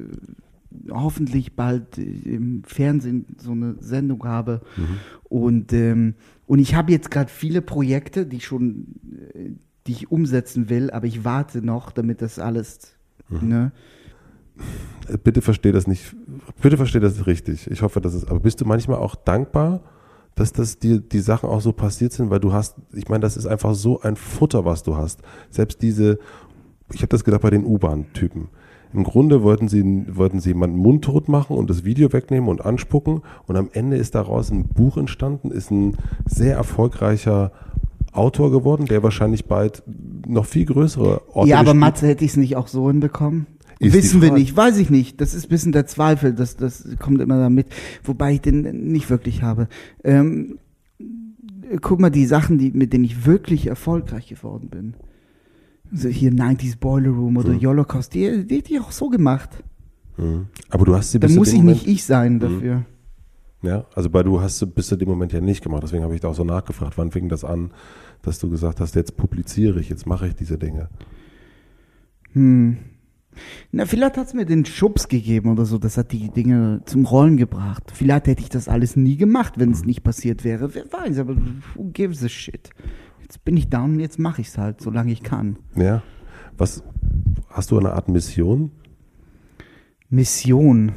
[0.91, 4.63] hoffentlich bald äh, im Fernsehen so eine Sendung habe.
[4.77, 4.87] Mhm.
[5.25, 6.15] Und, ähm,
[6.47, 8.95] und ich habe jetzt gerade viele Projekte, die schon,
[9.35, 9.51] äh,
[9.87, 12.95] die ich umsetzen will, aber ich warte noch, damit das alles,
[13.29, 13.49] Mhm.
[13.49, 13.73] ne?
[15.25, 16.15] Bitte versteh das nicht,
[16.61, 17.71] bitte versteh das richtig.
[17.71, 19.81] Ich hoffe, dass es, aber bist du manchmal auch dankbar,
[20.35, 23.37] dass das dir die Sachen auch so passiert sind, weil du hast, ich meine, das
[23.37, 25.21] ist einfach so ein Futter, was du hast.
[25.51, 26.19] Selbst diese,
[26.93, 28.49] ich habe das gedacht bei den U-Bahn-Typen.
[28.95, 33.23] Im Grunde wollten sie, wollten sie jemanden mundtot machen und das Video wegnehmen und anspucken
[33.47, 37.53] und am Ende ist daraus ein Buch entstanden, ist ein sehr erfolgreicher
[38.13, 39.83] Autor geworden, der wahrscheinlich bald
[40.27, 41.75] noch viel größere Orte ja, aber.
[41.75, 43.47] Matze hätte ich es nicht auch so hinbekommen.
[43.81, 45.21] Die Wissen wir nicht, weiß ich nicht.
[45.21, 47.69] Das ist ein bisschen der Zweifel, das, das kommt immer damit,
[48.03, 49.69] wobei ich den nicht wirklich habe.
[50.03, 50.59] Ähm,
[51.81, 54.95] guck mal, die Sachen, die, mit denen ich wirklich erfolgreich geworden bin.
[55.93, 57.61] Also hier 90s Boiler Room oder Hm.
[57.61, 59.51] Holocaust, die, die hätte ich auch so gemacht.
[60.17, 60.47] Mhm.
[60.69, 62.41] Aber du hast sie Da bis zu muss ich Moment, nicht ich sein Mhm.
[62.41, 62.85] dafür.
[63.63, 65.83] Ja, also bei du hast du bis zu dem Moment ja nicht gemacht.
[65.83, 67.71] Deswegen habe ich da auch so nachgefragt, wann fing das an,
[68.23, 70.89] dass du gesagt hast, jetzt publiziere ich, jetzt mache ich diese Dinge.
[72.33, 72.77] Hm.
[73.73, 75.79] Na, vielleicht hat's mir den Schubs gegeben oder so.
[75.79, 77.93] Das hat die Dinge zum Rollen gebracht.
[77.93, 80.75] Vielleicht hätte ich das alles nie gemacht, wenn es nicht passiert wäre.
[80.75, 81.37] Wer weiß, aber
[81.75, 82.71] who gives a shit?
[83.21, 85.59] Jetzt bin ich down und jetzt mache ich's halt, solange ich kann.
[85.77, 86.03] Ja.
[86.57, 86.83] Was
[87.51, 88.71] hast du eine Art Mission?
[90.09, 90.93] Mission.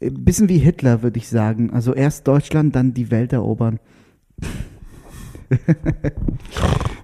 [0.00, 1.70] Ein bisschen wie Hitler, würde ich sagen.
[1.70, 3.80] Also erst Deutschland, dann die Welt erobern.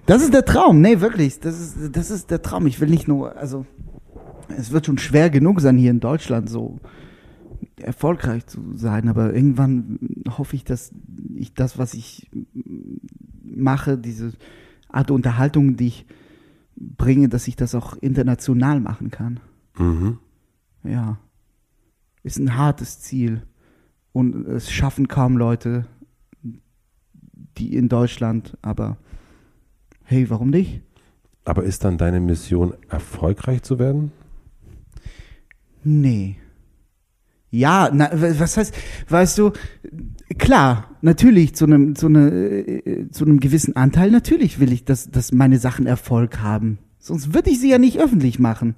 [0.05, 0.81] das ist der Traum.
[0.81, 1.39] Nee, wirklich.
[1.39, 2.67] Das ist, das ist der Traum.
[2.67, 3.65] Ich will nicht nur, also,
[4.49, 6.79] es wird schon schwer genug sein, hier in Deutschland so
[7.77, 9.99] erfolgreich zu sein, aber irgendwann
[10.37, 10.91] hoffe ich, dass
[11.35, 12.29] ich das, was ich
[13.43, 14.33] mache, diese
[14.89, 16.05] Art Unterhaltung, die ich
[16.75, 19.39] bringe, dass ich das auch international machen kann.
[19.77, 20.19] Mhm.
[20.83, 21.17] Ja.
[22.23, 23.43] Ist ein hartes Ziel.
[24.11, 25.85] Und es schaffen kaum Leute,
[27.57, 28.97] die in Deutschland, aber
[30.03, 30.81] hey, warum nicht?
[31.43, 34.11] Aber ist dann deine Mission, erfolgreich zu werden?
[35.85, 36.37] Nee.
[37.51, 38.73] Ja, na, was heißt,
[39.07, 39.51] weißt du,
[40.37, 45.09] klar, natürlich zu einem, zu, eine, äh, zu einem gewissen Anteil, natürlich will ich, dass,
[45.09, 46.79] dass meine Sachen Erfolg haben.
[46.99, 48.75] Sonst würde ich sie ja nicht öffentlich machen.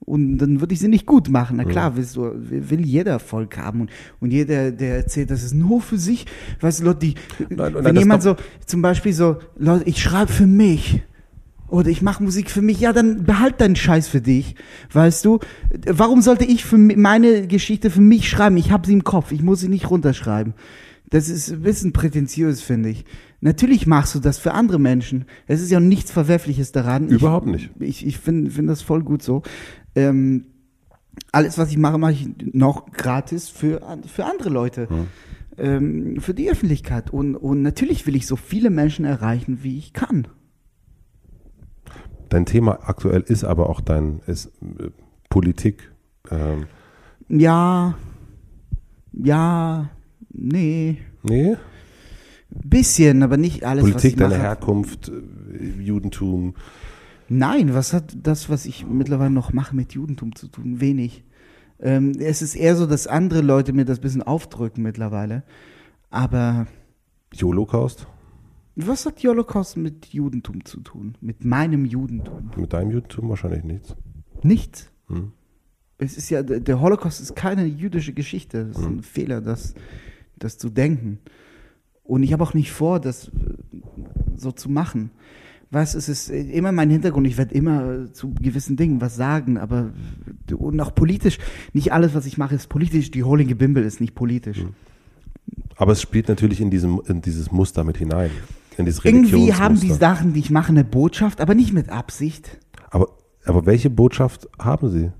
[0.00, 1.56] Und dann würde ich sie nicht gut machen.
[1.56, 3.80] Na klar, willst du, will jeder Erfolg haben.
[3.80, 6.26] Und, und jeder, der erzählt, das ist nur für sich.
[6.60, 7.14] Weißt du, Leute, die,
[7.48, 11.02] Nein, nein, wenn jemand so, zum Beispiel so, Leute, ich schreibe für mich.
[11.68, 14.54] Oder ich mache Musik für mich, ja, dann behalt deinen Scheiß für dich.
[14.92, 15.40] Weißt du?
[15.86, 18.56] Warum sollte ich für meine Geschichte für mich schreiben?
[18.56, 20.54] Ich habe sie im Kopf, ich muss sie nicht runterschreiben.
[21.10, 23.04] Das ist ein bisschen prätentiös, finde ich.
[23.40, 25.26] Natürlich machst du das für andere Menschen.
[25.46, 27.08] Es ist ja nichts Verwerfliches daran.
[27.08, 27.70] Überhaupt ich, nicht.
[27.78, 29.42] Ich, ich finde find das voll gut so.
[29.94, 30.46] Ähm,
[31.32, 34.88] alles, was ich mache, mache ich noch gratis für, für andere Leute.
[35.58, 37.10] Ähm, für die Öffentlichkeit.
[37.10, 40.26] Und, und natürlich will ich so viele Menschen erreichen, wie ich kann.
[42.28, 44.46] Dein Thema aktuell ist aber auch dein ist,
[44.78, 44.90] äh,
[45.28, 45.92] Politik.
[46.30, 46.66] Ähm,
[47.28, 47.94] Ja,
[49.12, 49.90] ja,
[50.32, 50.98] nee.
[51.22, 51.56] nee,
[52.48, 54.36] Bisschen, aber nicht alles, was Politik, deine.
[54.36, 56.54] Herkunft, äh, Judentum.
[57.28, 60.80] Nein, was hat das, was ich mittlerweile noch mache, mit Judentum zu tun?
[60.80, 61.24] Wenig.
[61.80, 65.42] Ähm, es ist eher so, dass andere Leute mir das bisschen aufdrücken mittlerweile.
[66.10, 66.66] Aber
[67.42, 68.06] Holocaust
[68.76, 71.16] was hat die Holocaust mit Judentum zu tun?
[71.20, 72.50] Mit meinem Judentum?
[72.56, 73.96] mit deinem Judentum wahrscheinlich nichts.
[74.42, 74.90] Nichts.
[75.08, 75.32] Hm.
[75.98, 78.68] Es ist ja, der Holocaust ist keine jüdische Geschichte.
[78.70, 79.74] Es ist ein Fehler, das,
[80.38, 81.20] das zu denken.
[82.04, 83.30] Und ich habe auch nicht vor, das äh,
[84.36, 85.10] so zu machen.
[85.70, 87.26] Was, es ist äh, immer mein Hintergrund.
[87.26, 89.94] Ich werde immer äh, zu gewissen Dingen was sagen, aber
[90.54, 91.38] und auch politisch.
[91.72, 93.10] Nicht alles, was ich mache, ist politisch.
[93.10, 94.66] Die Holy Bimbel ist nicht politisch.
[95.76, 98.30] Aber es spielt natürlich in, diesem, in dieses Muster mit hinein.
[98.78, 99.92] In dieses Irgendwie haben die.
[99.92, 102.58] Sachen, die ich mache, eine Botschaft, aber nicht mit Absicht.
[102.90, 103.08] Aber,
[103.44, 105.12] aber welche Botschaft haben sie?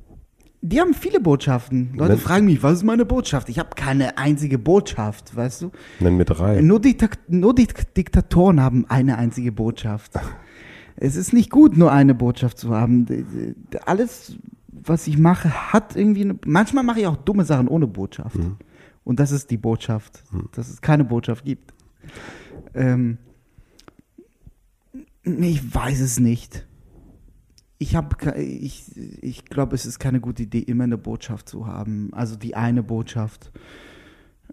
[0.63, 1.93] Die haben viele Botschaften.
[1.95, 3.49] Leute Wenn- fragen mich, was ist meine Botschaft?
[3.49, 5.71] Ich habe keine einzige Botschaft, weißt du?
[6.01, 6.61] Nenn mir drei.
[6.61, 10.13] Nur, Diktat nur Dik Diktatoren haben eine einzige Botschaft.
[10.97, 13.07] es ist nicht gut, nur eine Botschaft zu haben.
[13.85, 14.39] Alles,
[14.73, 16.39] was ich mache, hat irgendwie eine.
[16.47, 18.39] Manchmal mache ich auch dumme Sachen ohne Botschaft.
[19.05, 21.73] Und das ist die Botschaft, dass es keine Botschaft gibt.
[22.75, 23.19] Ähm,
[25.27, 26.67] ich weiß es nicht.
[27.79, 28.85] Ich habe, ich,
[29.21, 32.09] ich glaube, es ist keine gute Idee, immer eine Botschaft zu haben.
[32.13, 33.53] Also die eine Botschaft.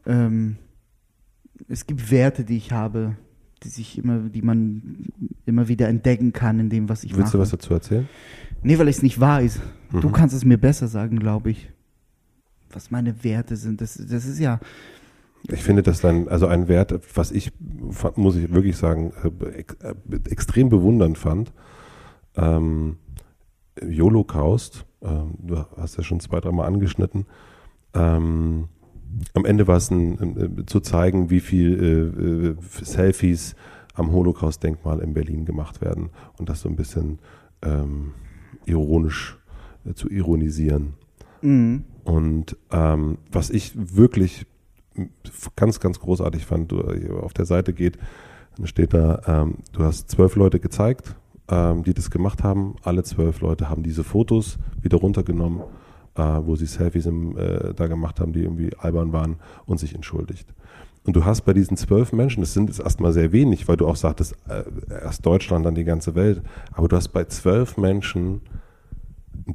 [0.06, 0.58] Ähm,
[1.70, 3.16] es gibt Werte, die ich habe,
[3.64, 5.06] die sich immer, die man
[5.46, 7.38] immer wieder entdecken kann in dem, was ich Willst mache.
[7.38, 8.10] du was dazu erzählen?
[8.62, 9.62] Nee, weil ich es nicht weiß.
[9.92, 10.12] Du Mhm.
[10.12, 11.70] kannst es mir besser sagen, glaube ich.
[12.72, 13.80] Was meine Werte sind.
[13.80, 14.60] Das, das ist ja.
[15.50, 17.52] Ich finde das dann, also ein Wert, was ich,
[18.16, 19.96] muss ich wirklich sagen, äh, äh,
[20.30, 21.52] extrem bewundernd fand.
[22.36, 22.98] Ähm,
[23.82, 27.26] Holocaust, ähm, du hast ja schon zwei, dreimal angeschnitten.
[27.94, 28.70] Ähm,
[29.34, 33.56] am Ende war es ein, ein, zu zeigen, wie viel äh, äh, Selfies
[33.94, 37.20] am Holocaust-Denkmal in Berlin gemacht werden und das so ein bisschen
[37.62, 38.14] ähm,
[38.66, 39.38] ironisch
[39.86, 40.94] äh, zu ironisieren.
[41.42, 41.84] Mhm.
[42.04, 44.46] Und ähm, was ich wirklich
[45.56, 46.82] ganz, ganz großartig fand, du,
[47.20, 47.98] auf der Seite geht,
[48.58, 51.16] dann steht da, ähm, du hast zwölf Leute gezeigt,
[51.50, 52.76] ähm, die das gemacht haben.
[52.84, 55.62] Alle zwölf Leute haben diese Fotos wieder runtergenommen,
[56.16, 59.96] äh, wo sie Selfies im, äh, da gemacht haben, die irgendwie albern waren und sich
[59.96, 60.54] entschuldigt.
[61.06, 63.88] Und du hast bei diesen zwölf Menschen, das sind jetzt erstmal sehr wenig, weil du
[63.88, 66.42] auch sagtest, äh, erst Deutschland, dann die ganze Welt,
[66.72, 68.42] aber du hast bei zwölf Menschen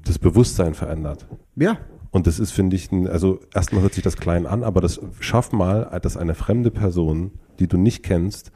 [0.05, 1.26] das Bewusstsein verändert.
[1.57, 1.78] Ja.
[2.11, 5.01] Und das ist, finde ich, ein, also erstmal hört sich das klein an, aber das
[5.21, 8.51] schaff mal, dass eine fremde Person, die du nicht kennst,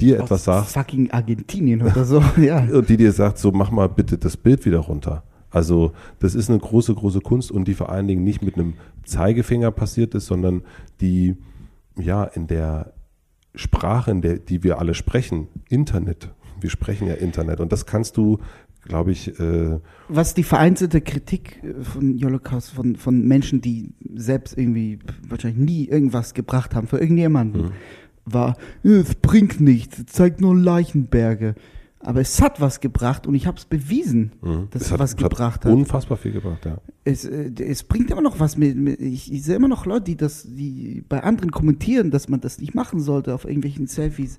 [0.00, 2.22] dir etwas Aus sagt Fucking Argentinien oder so.
[2.40, 2.60] ja.
[2.60, 5.22] und die dir sagt, so mach mal bitte das Bild wieder runter.
[5.50, 8.74] Also das ist eine große, große Kunst und die vor allen Dingen nicht mit einem
[9.04, 10.62] Zeigefinger passiert ist, sondern
[11.00, 11.36] die
[11.98, 12.92] ja in der
[13.54, 16.30] Sprache, in der, die wir alle sprechen, Internet.
[16.60, 18.38] Wir sprechen ja Internet und das kannst du,
[18.86, 19.78] glaube ich, äh,
[20.08, 25.84] Was die vereinzelte Kritik äh, von Holocaust, von, von Menschen, die selbst irgendwie wahrscheinlich nie
[25.88, 27.72] irgendwas gebracht haben für irgendjemanden,
[28.24, 31.54] war, es bringt nichts, es zeigt nur Leichenberge.
[32.06, 34.32] Aber es hat was gebracht und ich habe es bewiesen,
[34.70, 36.78] dass es, hat, was es gebracht hat unfassbar viel gebracht, ja.
[37.04, 38.76] Es, äh, es bringt immer noch was mit.
[38.76, 42.40] mit ich, ich sehe immer noch Leute, die das, die bei anderen kommentieren, dass man
[42.40, 44.38] das nicht machen sollte auf irgendwelchen Selfies.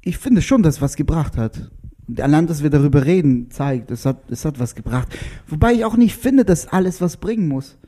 [0.00, 1.70] Ich finde schon, dass es was gebracht hat.
[2.18, 5.08] Allein, dass wir darüber reden, zeigt, es hat, es hat was gebracht.
[5.48, 7.78] Wobei ich auch nicht finde, dass alles was bringen muss.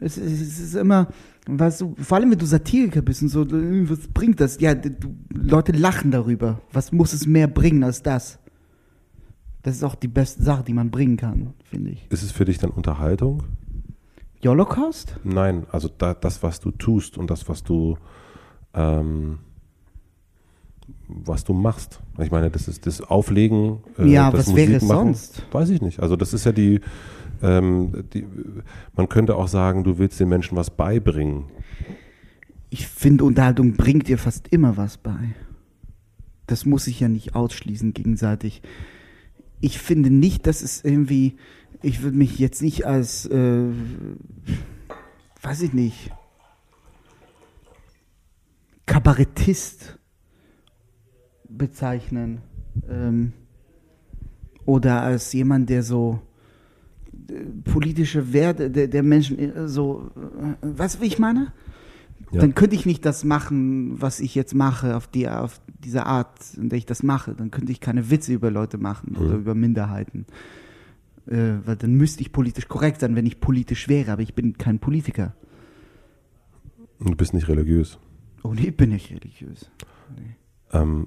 [0.00, 1.08] Es, es, es ist immer,
[1.46, 4.60] weißt du, vor allem wenn du Satiriker bist und so, was bringt das?
[4.60, 6.60] Ja, du, Leute lachen darüber.
[6.72, 8.38] Was muss es mehr bringen als das?
[9.62, 12.06] Das ist auch die beste Sache, die man bringen kann, finde ich.
[12.10, 13.42] Ist es für dich dann Unterhaltung?
[14.48, 15.16] Holocaust?
[15.24, 17.96] Nein, also da, das, was du tust und das, was du,
[18.74, 19.38] ähm,
[21.08, 22.00] was du machst.
[22.18, 23.78] Ich meine, das ist das Auflegen.
[23.98, 25.42] Äh, ja, das was Musik wäre es machen, sonst?
[25.52, 26.00] Weiß ich nicht.
[26.00, 26.80] Also das ist ja die,
[27.42, 28.26] ähm, die,
[28.94, 31.44] man könnte auch sagen, du willst den Menschen was beibringen.
[32.70, 35.34] Ich finde, Unterhaltung bringt dir fast immer was bei.
[36.46, 38.62] Das muss ich ja nicht ausschließen gegenseitig.
[39.60, 41.36] Ich finde nicht, dass es irgendwie,
[41.82, 43.64] ich würde mich jetzt nicht als, äh,
[45.42, 46.10] weiß ich nicht,
[48.86, 49.98] Kabarettist
[51.56, 52.40] bezeichnen.
[52.88, 53.32] Ähm,
[54.66, 56.20] oder als jemand, der so
[57.28, 61.52] äh, politische Werte der, der Menschen äh, so, äh, weißt du, wie ich meine?
[62.32, 62.40] Ja.
[62.40, 66.40] Dann könnte ich nicht das machen, was ich jetzt mache, auf, die, auf diese Art,
[66.56, 67.34] in der ich das mache.
[67.34, 69.24] Dann könnte ich keine Witze über Leute machen mhm.
[69.24, 70.26] oder über Minderheiten.
[71.26, 74.58] Äh, weil dann müsste ich politisch korrekt sein, wenn ich politisch wäre, aber ich bin
[74.58, 75.34] kein Politiker.
[77.00, 77.98] Du bist nicht religiös.
[78.42, 79.70] Oh nee, bin ich religiös.
[80.16, 80.36] Nee.
[80.74, 81.06] Ähm,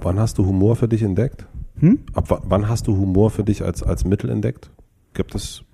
[0.00, 1.46] wann hast du Humor für dich entdeckt?
[1.80, 2.00] Hm?
[2.14, 4.70] Ab wann hast du Humor für dich als, als Mittel entdeckt?
[5.14, 5.64] Gibt es,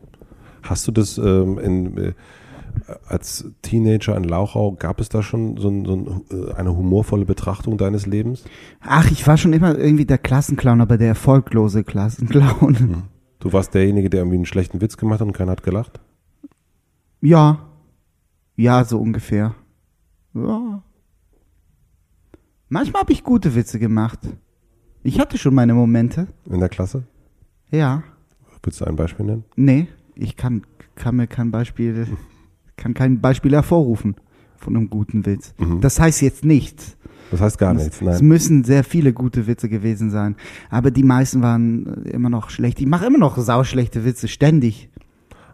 [0.63, 2.13] hast du das ähm, in, äh,
[3.07, 7.25] als Teenager in Lauchau, gab es da schon so, ein, so ein, äh, eine humorvolle
[7.25, 8.45] Betrachtung deines Lebens?
[8.81, 12.79] Ach, ich war schon immer irgendwie der Klassenclown, aber der erfolglose Klassenclown.
[12.79, 13.03] Hm.
[13.39, 16.01] Du warst derjenige, der irgendwie einen schlechten Witz gemacht hat und keiner hat gelacht?
[17.21, 17.67] Ja.
[18.57, 19.55] Ja, so ungefähr.
[20.35, 20.83] Ja.
[22.69, 24.19] Manchmal habe ich gute Witze gemacht.
[25.03, 26.29] Ich hatte schon meine Momente.
[26.49, 27.05] In der Klasse?
[27.71, 28.03] Ja.
[28.63, 29.45] Willst du ein Beispiel nennen?
[29.57, 30.63] Nee, ich kann,
[30.95, 32.07] kann mir kein Beispiel,
[32.77, 34.17] kann kein Beispiel hervorrufen
[34.57, 35.55] von einem guten Witz.
[35.59, 35.81] Mhm.
[35.81, 36.97] Das heißt jetzt nichts.
[37.31, 38.15] Das heißt gar nichts, nein.
[38.15, 40.37] Es müssen sehr viele gute Witze gewesen sein.
[40.71, 42.81] Aber die meisten waren immer noch schlecht.
[42.81, 44.89] Ich mache immer noch sauschlechte Witze, ständig.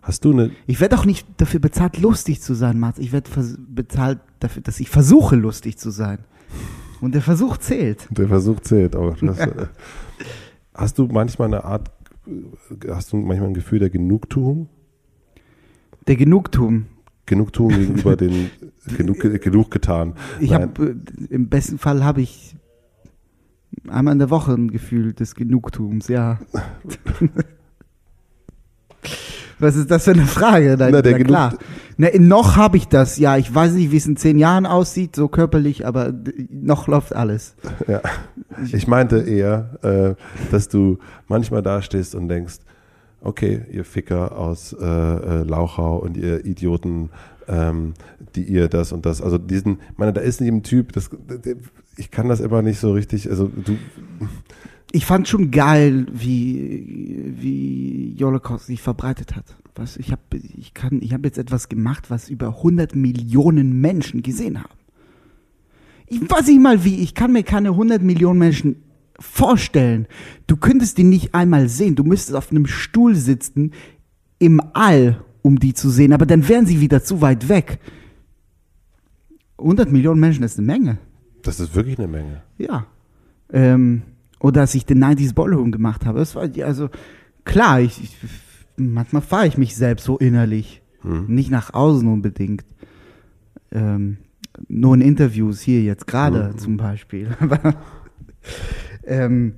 [0.02, 0.50] Hast du eine.
[0.66, 2.98] Ich werde auch nicht dafür bezahlt, lustig zu sein, Mats.
[2.98, 3.30] Ich werde
[3.68, 6.18] bezahlt dafür, dass ich versuche, lustig zu sein.
[7.00, 8.08] Und der Versuch zählt.
[8.10, 9.16] Der Versuch zählt auch.
[9.20, 9.66] Das, äh,
[10.74, 11.90] hast du manchmal eine Art,
[12.88, 14.68] hast du manchmal ein Gefühl der Genugtuung?
[16.06, 16.86] Der Genugtuung.
[17.26, 18.50] Genugtuung gegenüber den
[18.96, 20.14] genug, genug getan.
[20.40, 20.94] Ich habe äh,
[21.32, 22.56] im besten Fall habe ich
[23.88, 26.40] einmal in der Woche ein Gefühl des Genugtuums, ja.
[29.60, 30.76] Was ist das für eine Frage?
[30.78, 31.58] Na, na, na klar.
[31.96, 33.18] Na, noch habe ich das.
[33.18, 36.12] Ja, ich weiß nicht, wie es in zehn Jahren aussieht, so körperlich, aber
[36.50, 37.54] noch läuft alles.
[37.86, 38.00] Ja.
[38.72, 40.98] Ich meinte eher, äh, dass du
[41.28, 42.58] manchmal dastehst und denkst,
[43.20, 47.10] okay, ihr Ficker aus äh, äh, Lauchau und ihr Idioten,
[47.48, 47.94] ähm,
[48.34, 51.10] die ihr das und das, also diesen, ich meine, da ist nicht ein Typ, das,
[51.96, 53.76] ich kann das immer nicht so richtig, also du,
[54.92, 59.56] ich fand schon geil, wie, wie Holocaust sich verbreitet hat.
[59.74, 64.22] Was, ich habe ich kann, ich hab jetzt etwas gemacht, was über 100 Millionen Menschen
[64.22, 64.74] gesehen haben.
[66.06, 68.82] Ich weiß nicht mal wie, ich kann mir keine 100 Millionen Menschen
[69.20, 70.08] vorstellen.
[70.48, 71.94] Du könntest die nicht einmal sehen.
[71.94, 73.72] Du müsstest auf einem Stuhl sitzen
[74.38, 77.78] im All, um die zu sehen, aber dann wären sie wieder zu weit weg.
[79.58, 80.98] 100 Millionen Menschen ist eine Menge.
[81.42, 82.42] Das ist wirklich eine Menge.
[82.58, 82.86] Ja.
[83.52, 84.02] Ähm,
[84.40, 86.18] oder dass ich den 90s Ballroom gemacht habe.
[86.18, 86.88] Das war, also,
[87.44, 88.16] klar, ich, ich
[88.76, 90.82] manchmal fahre ich mich selbst so innerlich.
[91.02, 91.26] Hm.
[91.28, 92.64] Nicht nach außen unbedingt.
[93.70, 94.18] Ähm,
[94.68, 96.58] nur in Interviews hier jetzt gerade hm.
[96.58, 97.28] zum Beispiel.
[97.40, 97.74] Aber,
[99.04, 99.54] ähm,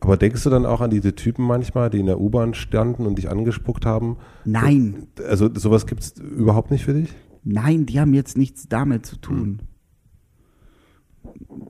[0.00, 3.18] aber denkst du dann auch an diese Typen manchmal, die in der U-Bahn standen und
[3.18, 4.16] dich angespuckt haben?
[4.44, 5.06] Nein.
[5.28, 7.14] Also sowas gibt es überhaupt nicht für dich?
[7.44, 9.38] Nein, die haben jetzt nichts damit zu tun.
[9.38, 9.69] Hm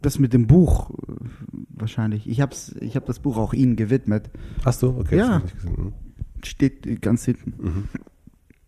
[0.03, 0.95] das mit dem Buch äh,
[1.71, 2.29] wahrscheinlich.
[2.29, 4.31] Ich habe ich hab das Buch auch Ihnen gewidmet.
[4.65, 4.89] Hast du?
[4.99, 5.17] Okay.
[5.19, 5.43] Ja.
[5.65, 5.93] Mhm.
[6.43, 7.89] Steht ganz hinten.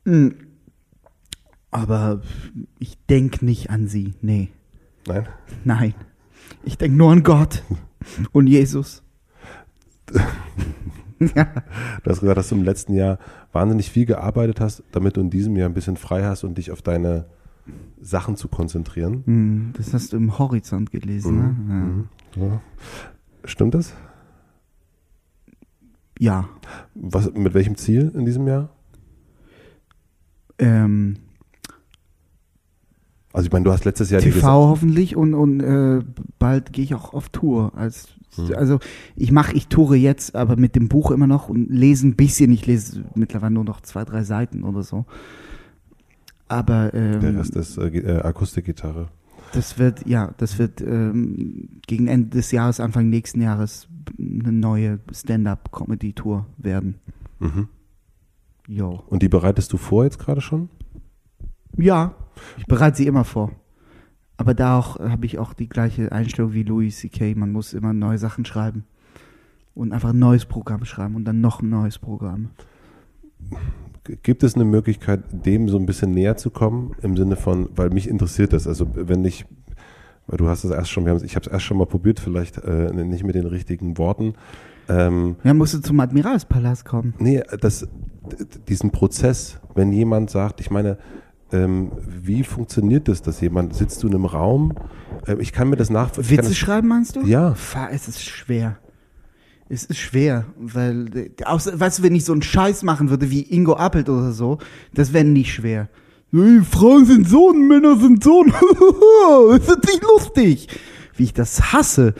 [0.04, 0.12] Mhm.
[0.12, 0.34] mhm.
[1.70, 2.20] Aber
[2.78, 4.12] ich denke nicht an Sie.
[4.20, 4.50] Nee.
[5.06, 5.26] Nein?
[5.64, 5.94] Nein.
[6.64, 7.62] Ich denke nur an Gott
[8.32, 9.02] und Jesus.
[11.18, 11.44] ja.
[12.02, 13.18] Du hast gesagt, dass du im letzten Jahr
[13.52, 16.70] wahnsinnig viel gearbeitet hast, damit du in diesem Jahr ein bisschen frei hast und dich
[16.70, 17.26] auf deine
[18.00, 19.22] Sachen zu konzentrieren.
[19.24, 21.42] Hm, das hast du im Horizont gelesen, ne?
[21.42, 21.68] mhm.
[21.68, 22.04] ne?
[22.36, 22.46] Ja.
[22.46, 22.60] Ja.
[23.44, 23.94] Stimmt das?
[26.18, 26.48] Ja.
[26.94, 28.70] Was, mit welchem Ziel in diesem Jahr?
[30.58, 31.16] Ähm,
[33.32, 36.02] also ich meine, du hast letztes Jahr TV hoffentlich und, und äh,
[36.38, 37.72] bald gehe ich auch auf Tour.
[37.74, 38.54] Als, hm.
[38.54, 38.78] Also
[39.16, 42.52] ich mache, ich toure jetzt, aber mit dem Buch immer noch und lese ein bisschen.
[42.52, 45.06] Ich lese mittlerweile nur noch zwei, drei Seiten oder so.
[46.52, 49.08] Aber ähm, der Rest ist äh, äh, Akustikgitarre.
[49.54, 53.88] Das wird, ja, das wird ähm, gegen Ende des Jahres, Anfang nächsten Jahres
[54.18, 56.96] eine neue Stand-up-Comedy-Tour werden.
[57.38, 57.68] Mhm.
[58.68, 59.02] Jo.
[59.08, 60.68] Und die bereitest du vor jetzt gerade schon?
[61.78, 62.14] Ja,
[62.58, 63.52] ich bereite sie immer vor.
[64.36, 67.34] Aber da auch habe ich auch die gleiche Einstellung wie Louis C.K.
[67.34, 68.84] Man muss immer neue Sachen schreiben.
[69.74, 72.50] Und einfach ein neues Programm schreiben und dann noch ein neues Programm.
[74.04, 76.92] Gibt es eine Möglichkeit, dem so ein bisschen näher zu kommen?
[77.02, 78.66] Im Sinne von, weil mich interessiert das.
[78.66, 79.46] Also wenn ich,
[80.26, 82.58] weil du hast es erst schon, wir ich habe es erst schon mal probiert, vielleicht
[82.58, 84.34] äh, nicht mit den richtigen Worten.
[84.88, 87.14] Ähm, ja, musst du zum Admiralspalast kommen.
[87.18, 87.86] Nee, das,
[88.66, 90.98] diesen Prozess, wenn jemand sagt, ich meine,
[91.52, 94.74] ähm, wie funktioniert das, dass jemand, sitzt du in einem Raum,
[95.26, 96.38] äh, ich kann mir das nachvollziehen.
[96.38, 97.22] Witze schreiben meinst du?
[97.22, 97.54] Ja.
[97.90, 98.78] Es ist schwer.
[99.72, 103.40] Es ist schwer, weil, außer, weißt du, wenn ich so einen Scheiß machen würde wie
[103.40, 104.58] Ingo Appelt oder so,
[104.92, 105.88] das wäre nicht schwer.
[106.30, 108.44] Hey, Frauen sind so und Männer sind so.
[108.44, 110.68] das ist nicht lustig.
[111.16, 112.14] Wie ich das hasse.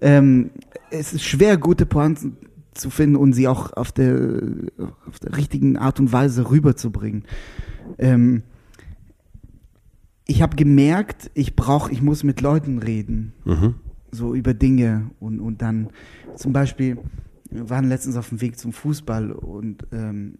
[0.00, 0.52] Ähm,
[0.92, 2.36] es ist schwer, gute Pointen
[2.72, 4.40] zu finden und sie auch auf der,
[5.08, 7.24] auf der richtigen Art und Weise rüberzubringen.
[7.98, 8.44] Ähm,
[10.24, 13.32] ich habe gemerkt, ich brauche, ich muss mit Leuten reden.
[13.44, 13.74] Mhm.
[14.12, 15.88] So über Dinge und, und dann
[16.36, 16.98] zum Beispiel,
[17.50, 20.38] wir waren letztens auf dem Weg zum Fußball und ähm,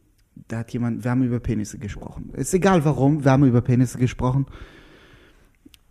[0.48, 2.30] da hat jemand, wir haben über Penisse gesprochen.
[2.34, 4.46] Ist egal warum, wir haben über Penisse gesprochen.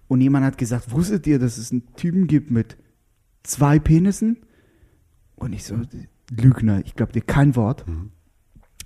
[0.08, 2.78] Und jemand hat gesagt, wusstet ihr, dass es einen Typen gibt mit
[3.44, 4.38] zwei Penissen?
[5.36, 5.80] Und ich so,
[6.30, 7.88] Lügner, ich glaube dir kein Wort.
[7.88, 8.12] Mhm.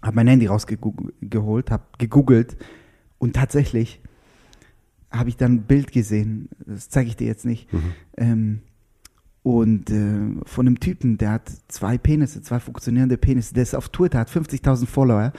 [0.01, 2.57] Hab mein Handy rausgeholt, hab gegoogelt
[3.17, 4.01] und tatsächlich
[5.09, 7.93] habe ich dann ein Bild gesehen, das zeige ich dir jetzt nicht, mhm.
[8.17, 8.61] ähm,
[9.45, 13.89] und äh, von einem Typen, der hat zwei Penisse, zwei funktionierende Penisse, der ist auf
[13.89, 15.33] Twitter, hat 50.000 Follower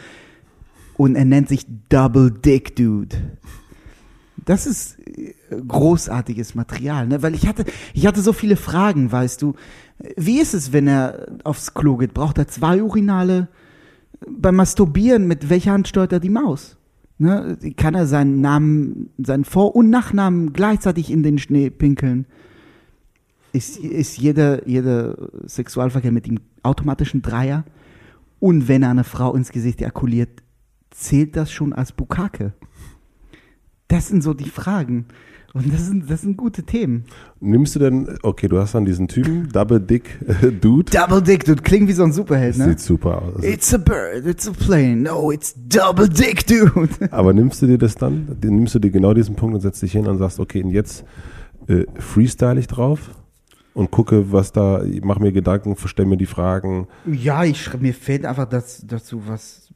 [0.96, 3.16] und er nennt sich Double Dick Dude.
[4.44, 7.20] Das ist äh, großartiges Material, ne?
[7.20, 9.54] weil ich hatte, ich hatte so viele Fragen, weißt du.
[10.16, 12.14] Wie ist es, wenn er aufs Klo geht?
[12.14, 13.48] Braucht er zwei Urinale?
[14.24, 16.76] Beim Masturbieren, mit welcher Hand steuert er die Maus?
[17.18, 17.58] Ne?
[17.76, 22.26] Kann er seinen Namen, seinen Vor- und Nachnamen gleichzeitig in den Schnee pinkeln?
[23.56, 27.64] Ist, ist jeder, jeder Sexualverkehr mit ihm automatisch ein Dreier.
[28.38, 30.28] Und wenn er eine Frau ins Gesicht ejakuliert,
[30.90, 32.52] zählt das schon als Bukake?
[33.88, 35.06] Das sind so die Fragen.
[35.54, 37.04] Und das sind, das sind gute Themen.
[37.40, 40.92] Nimmst du denn, okay, du hast dann diesen Typen, Double Dick äh, Dude.
[40.92, 42.68] Double Dick Dude, klingt wie so ein Superheld, ne?
[42.70, 43.42] Sieht super aus.
[43.42, 47.10] It's a bird, it's a plane, no, it's Double Dick Dude.
[47.10, 49.92] Aber nimmst du dir das dann, nimmst du dir genau diesen Punkt und setzt dich
[49.92, 51.06] hin und sagst, okay, und jetzt
[51.68, 53.10] äh, freestyle ich drauf?
[53.76, 56.88] Und gucke, was da, mache mir Gedanken, stelle mir die Fragen.
[57.04, 59.68] Ja, ich mir fällt einfach das, dazu was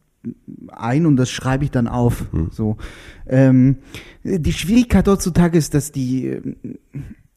[0.68, 2.24] ein und das schreibe ich dann auf.
[2.32, 2.48] Hm.
[2.50, 2.78] So.
[3.26, 3.76] Ähm,
[4.24, 6.40] die Schwierigkeit heutzutage ist, dass die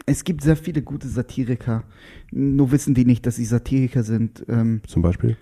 [0.05, 1.83] es gibt sehr viele gute Satiriker.
[2.31, 4.45] Nur wissen die nicht, dass sie Satiriker sind.
[4.47, 5.35] Ähm, Zum Beispiel?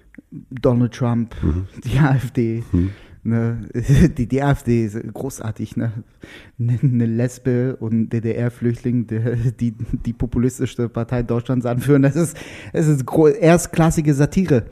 [0.49, 1.67] Donald Trump, mhm.
[1.83, 2.63] die AfD.
[2.71, 2.91] Mhm.
[3.23, 3.69] Ne,
[4.17, 5.91] die, die AfD ist großartig, ne?
[6.57, 9.05] Eine Lesbe und DDR-Flüchtling,
[9.59, 9.73] die
[10.05, 12.35] die populistischste Partei Deutschlands anführen, das ist,
[12.73, 13.05] das ist
[13.39, 14.65] erstklassige Satire.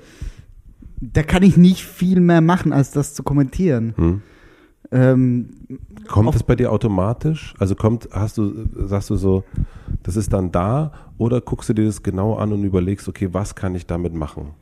[1.00, 3.93] Da kann ich nicht viel mehr machen, als das zu kommentieren.
[3.95, 4.22] Hm.
[4.91, 5.50] Ähm,
[6.08, 7.54] kommt es bei dir automatisch?
[7.60, 9.43] Also kommt, hast du, sagst du so,
[10.02, 13.54] das ist dann da oder guckst du dir das genau an und überlegst, okay, was
[13.54, 14.54] kann ich damit machen?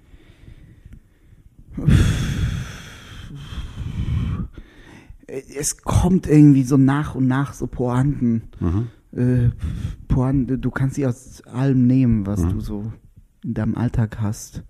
[5.27, 8.43] Es kommt irgendwie so nach und nach so Pointen.
[8.59, 8.87] Mhm.
[9.15, 9.49] Äh,
[10.07, 12.49] Pointen, du kannst sie aus allem nehmen, was mhm.
[12.49, 12.91] du so
[13.43, 14.63] in deinem Alltag hast.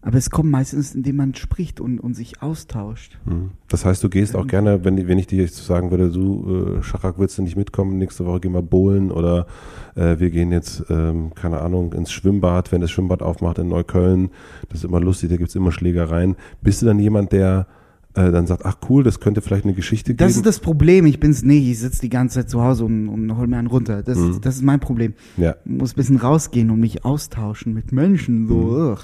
[0.00, 3.18] Aber es kommt meistens, indem man spricht und, und sich austauscht.
[3.24, 3.52] Mhm.
[3.68, 6.82] Das heißt, du gehst auch gerne, wenn, wenn ich dir jetzt sagen würde, du, äh,
[6.82, 9.46] Schachak, willst du nicht mitkommen, nächste Woche gehen wir bowlen oder
[9.94, 14.28] äh, wir gehen jetzt, ähm, keine Ahnung, ins Schwimmbad, wenn das Schwimmbad aufmacht in Neukölln.
[14.68, 16.36] Das ist immer lustig, da gibt's immer Schlägereien.
[16.60, 17.66] Bist du dann jemand, der
[18.14, 20.18] äh, dann sagt, ach cool, das könnte vielleicht eine Geschichte geben.
[20.18, 21.04] Das ist das Problem.
[21.06, 21.68] Ich bin's nicht.
[21.68, 24.02] Ich sitze die ganze Zeit zu Hause und, und hol mir einen runter.
[24.02, 24.40] Das, mhm.
[24.40, 25.14] das ist mein Problem.
[25.36, 25.56] Ja.
[25.64, 28.46] Ich muss ein bisschen rausgehen und mich austauschen mit Menschen.
[28.46, 28.92] So, mhm.
[28.92, 28.98] ugh.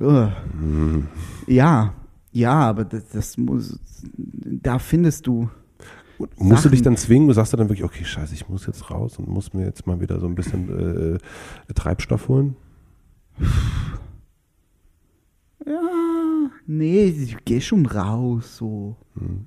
[0.00, 0.32] Ugh.
[0.60, 1.06] Mhm.
[1.46, 1.94] Ja,
[2.32, 3.78] ja, aber das, das muss,
[4.16, 5.50] da findest du.
[6.18, 6.62] Musst Sachen.
[6.62, 7.28] du dich dann zwingen?
[7.28, 10.00] Du sagst dann wirklich, okay, scheiße, ich muss jetzt raus und muss mir jetzt mal
[10.00, 12.56] wieder so ein bisschen äh, Treibstoff holen?
[15.66, 18.96] Ja, nee, ich gehe schon raus, so.
[19.18, 19.46] Hm.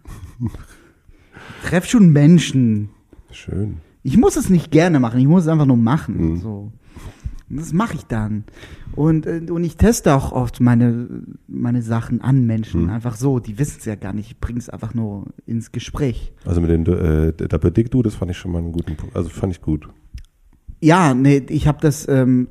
[1.63, 2.89] Treff schon Menschen.
[3.31, 3.77] Schön.
[4.03, 6.37] Ich muss es nicht gerne machen, ich muss es einfach nur machen, hm.
[6.37, 6.71] so.
[7.49, 8.45] Und das mache ich dann.
[8.95, 11.07] Und, äh, und ich teste auch oft meine,
[11.47, 12.83] meine Sachen an Menschen.
[12.83, 12.89] Hm.
[12.89, 13.39] Einfach so.
[13.39, 14.31] Die wissen es ja gar nicht.
[14.31, 16.33] Ich bringe es einfach nur ins Gespräch.
[16.45, 19.15] Also mit den äh, Double Dick Du, das fand ich schon mal einen guten Punkt.
[19.15, 19.87] Also fand ich gut.
[20.81, 22.47] Ja, nee, ich habe das, ähm,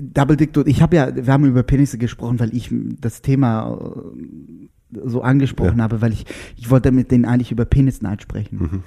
[0.00, 4.98] Double Dick, ich habe ja, wir haben über Penisse gesprochen, weil ich das Thema äh,
[5.04, 5.84] so angesprochen ja.
[5.84, 6.24] habe, weil ich,
[6.56, 8.82] ich wollte mit denen eigentlich über Penisneid sprechen.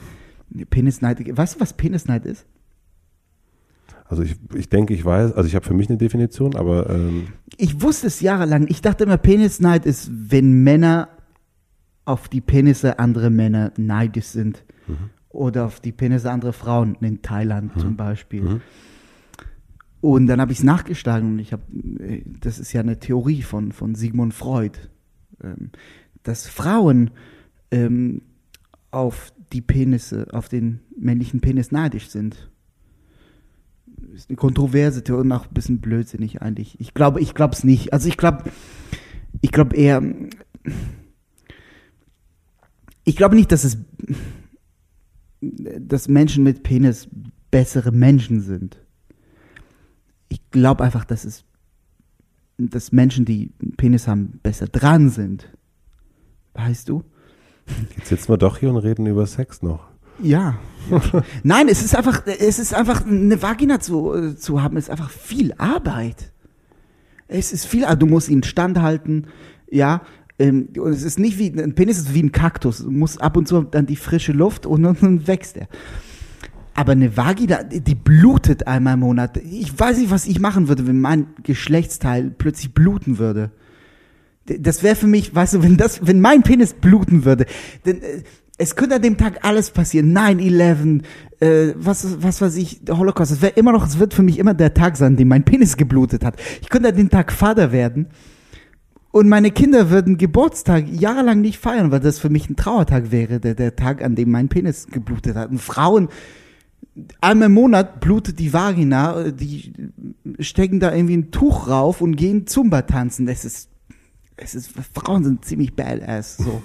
[0.49, 0.65] Mhm.
[0.65, 1.37] Penisneid.
[1.37, 2.45] Weißt du, was Penisneid ist?
[4.05, 7.27] Also ich, ich denke, ich weiß, also ich habe für mich eine Definition, aber ähm,
[7.57, 8.67] Ich wusste es jahrelang.
[8.67, 11.09] Ich dachte immer, Penisneid ist, wenn Männer
[12.05, 14.63] auf die Penisse anderer Männer neidisch sind.
[15.29, 18.59] Oder auf die Penisse anderer Frauen in Thailand zum Beispiel.
[20.01, 21.63] Und dann habe ich es nachgeschlagen und ich habe,
[22.41, 24.77] das ist ja eine Theorie von, von Sigmund Freud,
[25.43, 25.69] ähm,
[26.23, 27.11] dass Frauen
[27.69, 28.23] ähm,
[28.89, 32.49] auf die Penisse, auf den männlichen Penis neidisch sind.
[34.13, 36.79] Ist eine kontroverse Theorie und auch ein bisschen blödsinnig eigentlich.
[36.79, 37.93] Ich glaube, ich glaube es nicht.
[37.93, 38.45] Also ich glaube,
[39.41, 40.01] ich glaube eher,
[43.03, 43.77] ich glaube nicht, dass es,
[45.41, 47.07] dass Menschen mit Penis
[47.51, 48.80] bessere Menschen sind.
[50.31, 51.43] Ich glaube einfach, dass es,
[52.57, 55.51] dass Menschen, die einen Penis haben, besser dran sind.
[56.53, 57.03] Weißt du?
[57.97, 59.89] jetzt sitzen wir doch hier und reden über Sex noch.
[60.23, 60.57] Ja.
[61.43, 65.53] Nein, es ist einfach, es ist einfach eine Vagina zu, zu haben, ist einfach viel
[65.57, 66.31] Arbeit.
[67.27, 69.27] Es ist viel, also du musst ihn standhalten,
[69.69, 70.01] ja.
[70.39, 72.77] Ähm, und es ist nicht wie, ein Penis ist wie ein Kaktus.
[72.77, 75.67] Du musst ab und zu dann die frische Luft und dann wächst er.
[76.81, 79.37] Aber eine Vagina, die blutet einmal im Monat.
[79.37, 83.51] Ich weiß nicht, was ich machen würde, wenn mein Geschlechtsteil plötzlich bluten würde.
[84.47, 87.45] Das wäre für mich, weißt du, wenn das, wenn mein Penis bluten würde,
[87.85, 88.23] denn äh,
[88.57, 90.17] es könnte an dem Tag alles passieren.
[90.17, 91.03] 9-11,
[91.39, 93.31] äh, was, was weiß ich, der Holocaust.
[93.31, 95.45] Es wäre immer noch, es wird für mich immer der Tag sein, an dem mein
[95.45, 96.41] Penis geblutet hat.
[96.63, 98.07] Ich könnte an dem Tag Vater werden
[99.11, 103.39] und meine Kinder würden Geburtstag jahrelang nicht feiern, weil das für mich ein Trauertag wäre,
[103.39, 105.51] der, der Tag, an dem mein Penis geblutet hat.
[105.51, 106.09] Und Frauen,
[107.21, 109.73] einmal im Monat blutet die Vagina, die
[110.39, 113.25] stecken da irgendwie ein Tuch rauf und gehen Zumba tanzen.
[113.25, 113.69] Das ist,
[114.37, 116.61] es ist, Frauen sind ziemlich badass, so.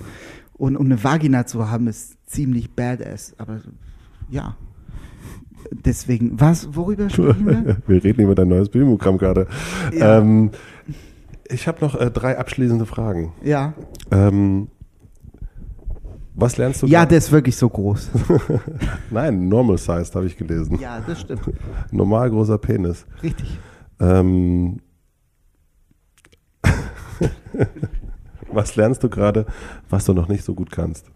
[0.55, 3.35] Und, und eine Vagina zu haben, ist ziemlich badass.
[3.39, 3.61] Aber
[4.31, 4.57] ja.
[5.71, 7.77] Deswegen, was, worüber sprechen wir?
[7.87, 9.49] Wir reden über dein neues Bioprogramm gerade.
[9.93, 10.19] Ja.
[10.19, 10.53] Ähm,
[11.49, 13.33] ich habe noch äh, drei abschließende Fragen.
[13.43, 13.75] Ja.
[14.11, 14.69] Ähm,
[16.37, 16.87] was lernst du?
[16.87, 17.09] Ja, gerade?
[17.11, 18.11] der ist wirklich so groß.
[19.11, 20.79] Nein, normal sized habe ich gelesen.
[20.79, 21.51] Ja, das stimmt.
[21.91, 23.07] Normal großer Penis.
[23.23, 23.59] Richtig.
[23.99, 24.81] Ähm,
[28.53, 29.47] was lernst du gerade,
[29.89, 31.11] was du noch nicht so gut kannst?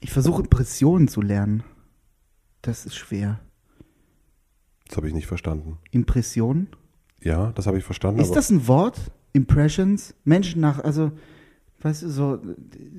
[0.00, 1.62] Ich versuche Impressionen zu lernen.
[2.62, 3.38] Das ist schwer.
[4.88, 5.78] Das habe ich nicht verstanden.
[5.92, 6.68] Impressionen?
[7.20, 8.20] Ja, das habe ich verstanden.
[8.20, 9.12] Ist das ein Wort?
[9.32, 10.16] Impressions?
[10.24, 11.12] Menschen nach, also,
[11.82, 12.38] weißt du, so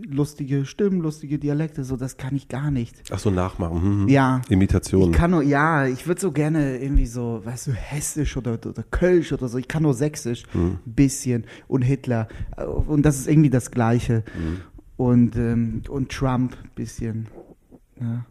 [0.05, 3.01] lustige Stimmen, lustige Dialekte, so, das kann ich gar nicht.
[3.11, 3.81] Ach so, nachmachen.
[3.81, 4.07] Hm, hm.
[4.09, 4.41] Ja.
[4.49, 5.11] Imitation.
[5.11, 8.83] Ich kann nur, ja, ich würde so gerne irgendwie so, weißt du, Hessisch oder, oder
[8.91, 9.57] Kölsch oder so.
[9.57, 10.79] Ich kann nur Sächsisch, Hm.
[10.85, 12.27] bisschen und Hitler.
[12.57, 14.23] Äh, Und das ist irgendwie das Gleiche.
[14.35, 14.57] Hm.
[14.97, 17.27] Und, ähm, und Trump, bisschen.
[17.99, 18.25] Ja.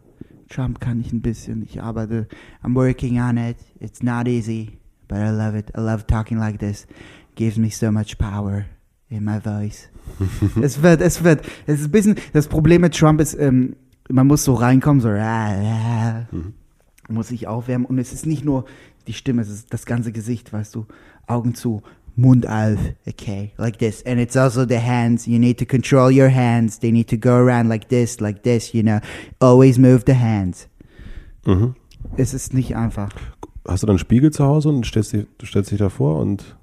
[0.49, 1.63] Trump kann ich ein bisschen.
[1.63, 2.27] Ich arbeite.
[2.63, 3.57] I'm working on it.
[3.79, 4.77] It's not easy,
[5.07, 5.71] but I love it.
[5.75, 6.85] I love talking like this.
[7.35, 8.65] Gives me so much power
[9.13, 9.89] in my voice.
[10.61, 11.45] es wird, es wird.
[11.65, 12.15] Es ist ein bisschen.
[12.33, 13.75] Das Problem mit Trump ist, ähm,
[14.09, 15.09] man muss so reinkommen, so.
[17.09, 17.85] Muss sich aufwärmen.
[17.85, 18.65] Und es ist nicht nur
[19.07, 20.85] die Stimme, es ist das ganze Gesicht, weißt du.
[21.27, 21.81] Augen zu.
[22.15, 24.05] Mund auf, okay, like this.
[24.05, 25.25] And it's also the hands.
[25.25, 26.79] You need to control your hands.
[26.79, 28.99] They need to go around like this, like this, you know.
[29.39, 30.67] Always move the hands.
[31.45, 31.73] Mhm.
[32.15, 33.09] Es ist nicht einfach.
[33.67, 36.55] Hast du dann einen Spiegel zu Hause und stellst dich, du stellst dich davor und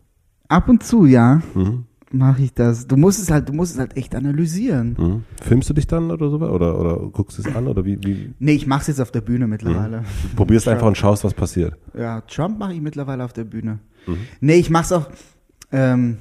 [0.51, 1.85] Ab und zu, ja, mhm.
[2.13, 2.87] Mache ich das.
[2.87, 4.97] Du musst es halt, du musst es halt echt analysieren.
[4.99, 5.25] Mhm.
[5.43, 8.53] filmst du dich dann oder so oder oder guckst es an oder wie, wie Nee,
[8.53, 10.05] ich mach's jetzt auf der Bühne mittlerweile.
[10.37, 11.77] probierst einfach und schaust, was passiert.
[11.97, 13.79] Ja, Trump mache ich mittlerweile auf der Bühne.
[14.07, 14.17] Mhm.
[14.41, 15.09] Nee, ich mach's auch.
[15.73, 16.19] Ähm,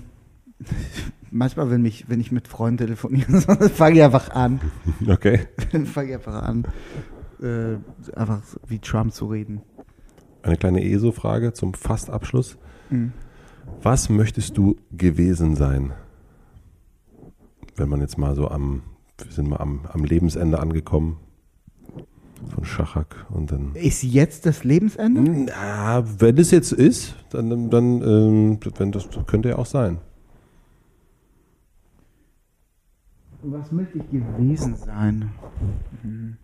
[1.32, 3.42] manchmal, wenn mich, wenn ich mit Freunden telefoniere,
[3.74, 4.60] fange ich einfach an.
[5.08, 5.48] Okay.
[5.86, 6.66] fange ich einfach an,
[7.42, 7.78] äh,
[8.16, 9.62] einfach wie Trump zu reden.
[10.44, 12.58] Eine kleine ESO-Frage zum Fastabschluss.
[12.90, 13.12] Mhm.
[13.82, 15.94] Was möchtest du gewesen sein?
[17.76, 18.84] Wenn man jetzt mal so am,
[19.18, 21.18] wir sind mal am, am Lebensende angekommen
[22.54, 23.76] von Schachak und dann.
[23.76, 25.48] Ist jetzt das Lebensende?
[25.48, 30.00] Na, wenn es jetzt ist, dann, dann ähm, wenn das könnte ja auch sein.
[33.42, 35.32] Was möchte ich gewesen sein?
[36.04, 36.38] Mhm.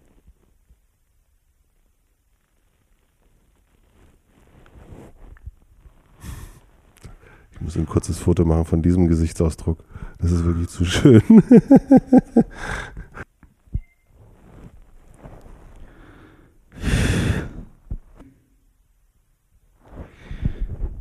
[7.66, 9.84] Muss ein kurzes Foto machen von diesem Gesichtsausdruck.
[10.20, 11.22] Das ist wirklich zu schön.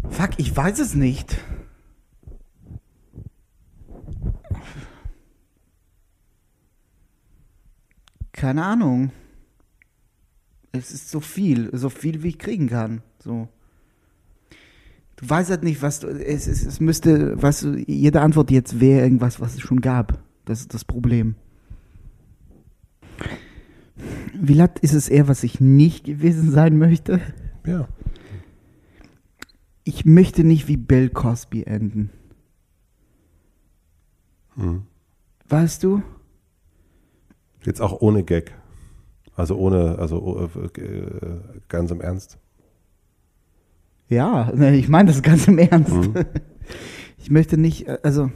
[0.08, 1.36] Fuck, ich weiß es nicht.
[8.32, 9.12] Keine Ahnung.
[10.72, 13.02] Es ist so viel, so viel wie ich kriegen kann.
[13.18, 13.48] So.
[15.16, 18.80] Du weißt halt nicht, was du, es, es, es müsste, was du, jede Antwort jetzt
[18.80, 20.22] wäre irgendwas, was es schon gab.
[20.44, 21.36] Das ist das Problem.
[24.34, 27.20] Wie laut ist es eher, was ich nicht gewesen sein möchte?
[27.64, 27.88] Ja.
[29.84, 32.10] Ich möchte nicht wie Bill Cosby enden.
[34.56, 34.82] Mhm.
[35.48, 36.02] Weißt du?
[37.64, 38.52] Jetzt auch ohne Gag.
[39.36, 42.38] Also ohne, also äh, ganz im Ernst.
[44.14, 45.92] Ja, ne, ich meine das ganz im Ernst.
[45.92, 46.14] Mhm.
[47.16, 48.30] Ich möchte nicht, äh, also.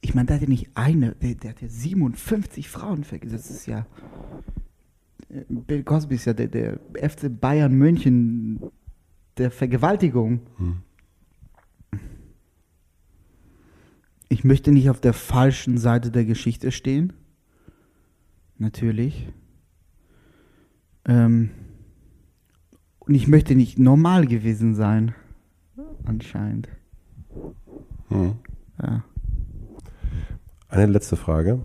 [0.00, 3.50] Ich meine, der hat ja nicht eine, der, der hat ja 57 Frauen vergesetzt.
[3.50, 3.86] Das ist ja.
[5.28, 8.70] äh, Bill Cosby ist ja der, der FC Bayern München
[9.36, 10.40] der Vergewaltigung.
[10.56, 10.82] Mhm.
[14.30, 17.12] Ich möchte nicht auf der falschen Seite der Geschichte stehen.
[18.56, 19.28] Natürlich.
[21.06, 21.50] Ähm,
[23.00, 25.14] und ich möchte nicht normal gewesen sein.
[26.04, 26.68] Anscheinend.
[28.08, 28.34] Mhm.
[28.82, 29.04] Ja.
[30.68, 31.60] Eine letzte Frage.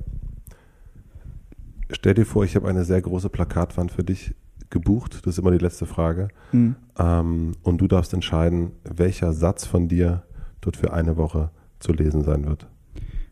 [1.92, 4.36] Stell dir vor, ich habe eine sehr große Plakatwand für dich
[4.70, 5.16] gebucht.
[5.26, 6.28] Das ist immer die letzte Frage.
[6.52, 6.76] Hm.
[6.98, 10.24] Ähm, und du darfst entscheiden, welcher Satz von dir
[10.62, 12.68] dort für eine Woche zu lesen sein wird.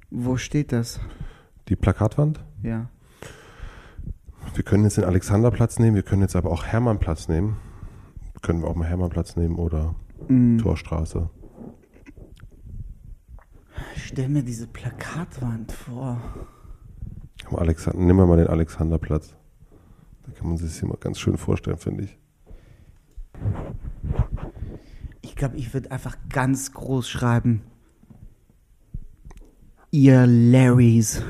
[0.09, 0.99] Wo steht das?
[1.67, 2.43] Die Plakatwand?
[2.63, 2.89] Ja.
[4.53, 7.57] Wir können jetzt den Alexanderplatz nehmen, wir können jetzt aber auch Hermannplatz nehmen.
[8.41, 9.95] Können wir auch mal Hermannplatz nehmen oder
[10.27, 10.57] Hm.
[10.57, 11.29] Torstraße.
[13.95, 16.19] Stell mir diese Plakatwand vor.
[17.51, 19.35] Alexander, nimm mal den Alexanderplatz.
[20.25, 22.17] Da kann man sich das hier mal ganz schön vorstellen, finde ich.
[25.21, 27.61] Ich glaube, ich würde einfach ganz groß schreiben.
[29.91, 31.21] Ihr Larrys.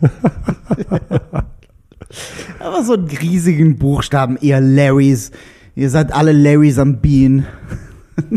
[2.58, 5.30] Aber so einen riesigen Buchstaben, ihr Larrys.
[5.74, 7.46] Ihr seid alle Larrys am Bean.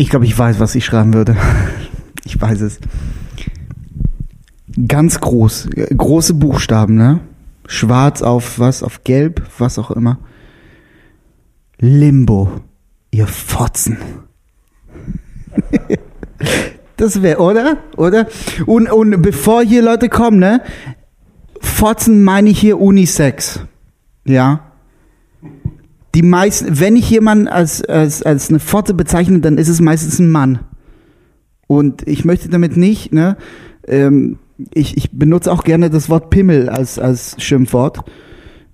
[0.00, 1.36] Ich glaube, ich weiß, was ich schreiben würde.
[2.24, 2.78] Ich weiß es.
[4.86, 5.70] Ganz groß.
[5.96, 7.20] Große Buchstaben, ne?
[7.66, 8.82] Schwarz auf was?
[8.82, 9.42] Auf gelb?
[9.58, 10.18] Was auch immer.
[11.78, 12.60] Limbo.
[13.10, 13.98] Ihr Fotzen.
[16.98, 17.76] Das wäre, oder?
[17.96, 18.26] Oder?
[18.66, 20.62] Und, und bevor hier Leute kommen, ne?
[21.60, 23.60] Fotzen meine ich hier Unisex.
[24.24, 24.72] Ja.
[26.14, 30.18] Die meisten, wenn ich jemanden als, als, als eine Fotze bezeichne, dann ist es meistens
[30.18, 30.60] ein Mann.
[31.66, 33.36] Und ich möchte damit nicht, ne?
[33.86, 34.38] Ähm,
[34.74, 38.00] ich, ich benutze auch gerne das Wort Pimmel als, als Schimpfwort.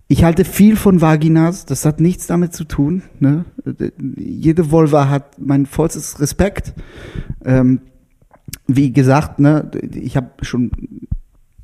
[0.07, 3.03] Ich halte viel von Vaginas, das hat nichts damit zu tun.
[3.21, 3.45] Ne?
[4.17, 6.75] Jede Vulva hat mein vollstes Respekt.
[7.45, 7.81] Ähm,
[8.67, 10.71] wie gesagt, ne, ich habe schon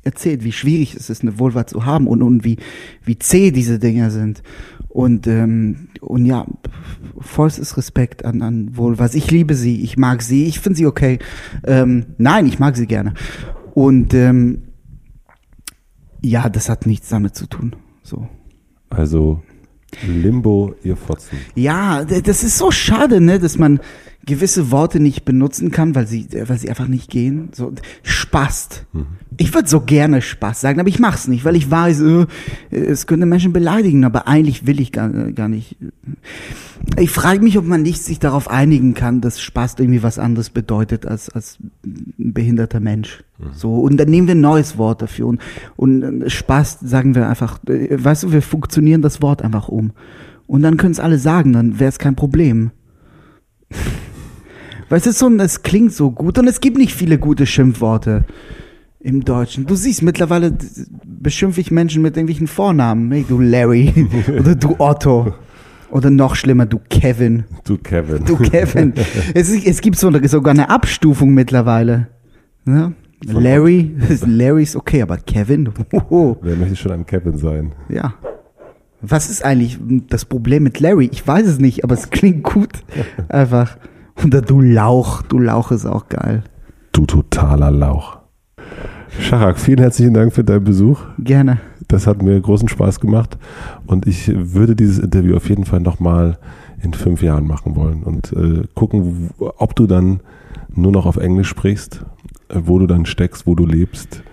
[0.03, 2.57] erzählt, wie schwierig es ist, eine Vulva zu haben und, und wie,
[3.03, 4.41] wie zäh diese Dinger sind.
[4.87, 6.45] Und, ähm, und ja,
[7.19, 9.15] vollstes Respekt an, an Vulvas.
[9.15, 11.19] Ich liebe sie, ich mag sie, ich finde sie okay.
[11.65, 13.13] Ähm, nein, ich mag sie gerne.
[13.73, 14.63] Und ähm,
[16.21, 17.75] ja, das hat nichts damit zu tun.
[18.03, 18.27] So.
[18.89, 19.41] Also
[20.07, 21.37] Limbo, ihr Fotzen.
[21.55, 23.79] Ja, das ist so schade, ne, dass man
[24.25, 27.49] gewisse Worte nicht benutzen kann, weil sie, weil sie einfach nicht gehen.
[27.53, 27.73] So
[28.03, 28.85] Spast.
[29.37, 32.25] Ich würde so gerne Spaß sagen, aber ich mach's nicht, weil ich weiß, äh,
[32.69, 35.77] es könnte Menschen beleidigen, aber eigentlich will ich gar, gar nicht.
[36.97, 40.49] Ich frage mich, ob man nicht sich darauf einigen kann, dass Spaß irgendwie was anderes
[40.49, 43.23] bedeutet als, als ein behinderter Mensch.
[43.53, 45.27] So, und dann nehmen wir ein neues Wort dafür.
[45.27, 45.41] Und,
[45.75, 49.91] und äh, Spaß sagen wir einfach, äh, weißt du, wir funktionieren das Wort einfach um.
[50.47, 52.71] Und dann können es alle sagen, dann wäre es kein Problem.
[54.89, 58.25] Weißt du, so, es klingt so gut und es gibt nicht viele gute Schimpfworte
[58.99, 59.65] im Deutschen.
[59.65, 60.53] Du siehst, mittlerweile
[61.05, 63.09] beschimpfe ich Menschen mit irgendwelchen Vornamen.
[63.09, 65.33] Hey, du Larry oder du Otto
[65.91, 67.45] oder noch schlimmer, du Kevin.
[67.65, 68.25] Du Kevin.
[68.25, 68.93] Du Kevin.
[69.33, 72.07] es, ist, es gibt so, sogar eine Abstufung mittlerweile.
[72.65, 72.95] Von
[73.43, 73.95] Larry,
[74.25, 75.69] Larry ist okay, aber Kevin.
[75.91, 77.73] Wer möchte schon ein Kevin sein?
[77.89, 78.13] Ja.
[79.01, 81.09] Was ist eigentlich das Problem mit Larry?
[81.11, 82.69] Ich weiß es nicht, aber es klingt gut.
[83.29, 83.77] Einfach.
[84.23, 85.23] Oder du Lauch.
[85.23, 86.43] Du Lauch ist auch geil.
[86.91, 88.20] Du totaler Lauch.
[89.19, 90.99] Scharak, vielen herzlichen Dank für deinen Besuch.
[91.19, 91.59] Gerne.
[91.87, 93.37] Das hat mir großen Spaß gemacht
[93.85, 96.37] und ich würde dieses Interview auf jeden Fall nochmal
[96.81, 100.21] in fünf Jahren machen wollen und äh, gucken, ob du dann
[100.73, 102.05] nur noch auf Englisch sprichst,
[102.49, 104.23] äh, wo du dann steckst, wo du lebst.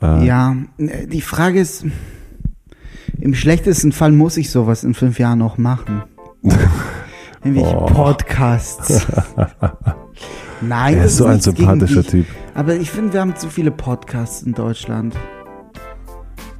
[0.00, 1.84] Äh, Ja, die Frage ist,
[3.18, 6.02] im schlechtesten Fall muss ich sowas in fünf Jahren noch machen.
[7.44, 7.86] Nämlich Oh.
[7.86, 9.06] Podcasts.
[10.60, 12.04] Nein, Er das ist so ein sympathischer.
[12.04, 12.26] Typ.
[12.54, 15.14] Aber ich finde, wir haben zu viele Podcasts in Deutschland.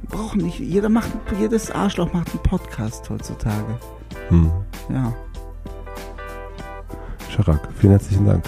[0.01, 1.09] Wir brauchen nicht, jeder macht,
[1.39, 3.77] jedes Arschloch macht einen Podcast heutzutage.
[4.29, 4.51] Hm.
[4.91, 5.13] Ja,
[7.29, 8.43] Scharak, vielen herzlichen Dank.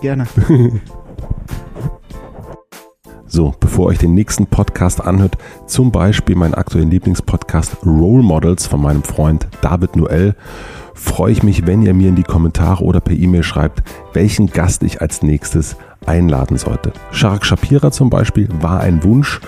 [0.00, 0.26] gerne.
[3.30, 5.36] So, bevor ihr euch den nächsten Podcast anhört,
[5.66, 10.34] zum Beispiel meinen aktuellen Lieblingspodcast Role Models von meinem Freund David Noel,
[10.98, 14.82] freue ich mich, wenn ihr mir in die Kommentare oder per E-Mail schreibt, welchen Gast
[14.82, 15.76] ich als nächstes
[16.06, 16.92] einladen sollte.
[17.12, 19.40] Sharak Shapira zum Beispiel war ein Wunsch,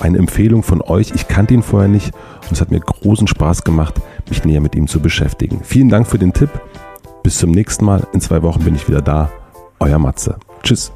[0.00, 1.12] eine Empfehlung von euch.
[1.14, 3.94] Ich kannte ihn vorher nicht und es hat mir großen Spaß gemacht,
[4.28, 5.60] mich näher mit ihm zu beschäftigen.
[5.62, 6.50] Vielen Dank für den Tipp.
[7.22, 8.06] Bis zum nächsten Mal.
[8.12, 9.30] In zwei Wochen bin ich wieder da.
[9.80, 10.36] Euer Matze.
[10.62, 10.92] Tschüss.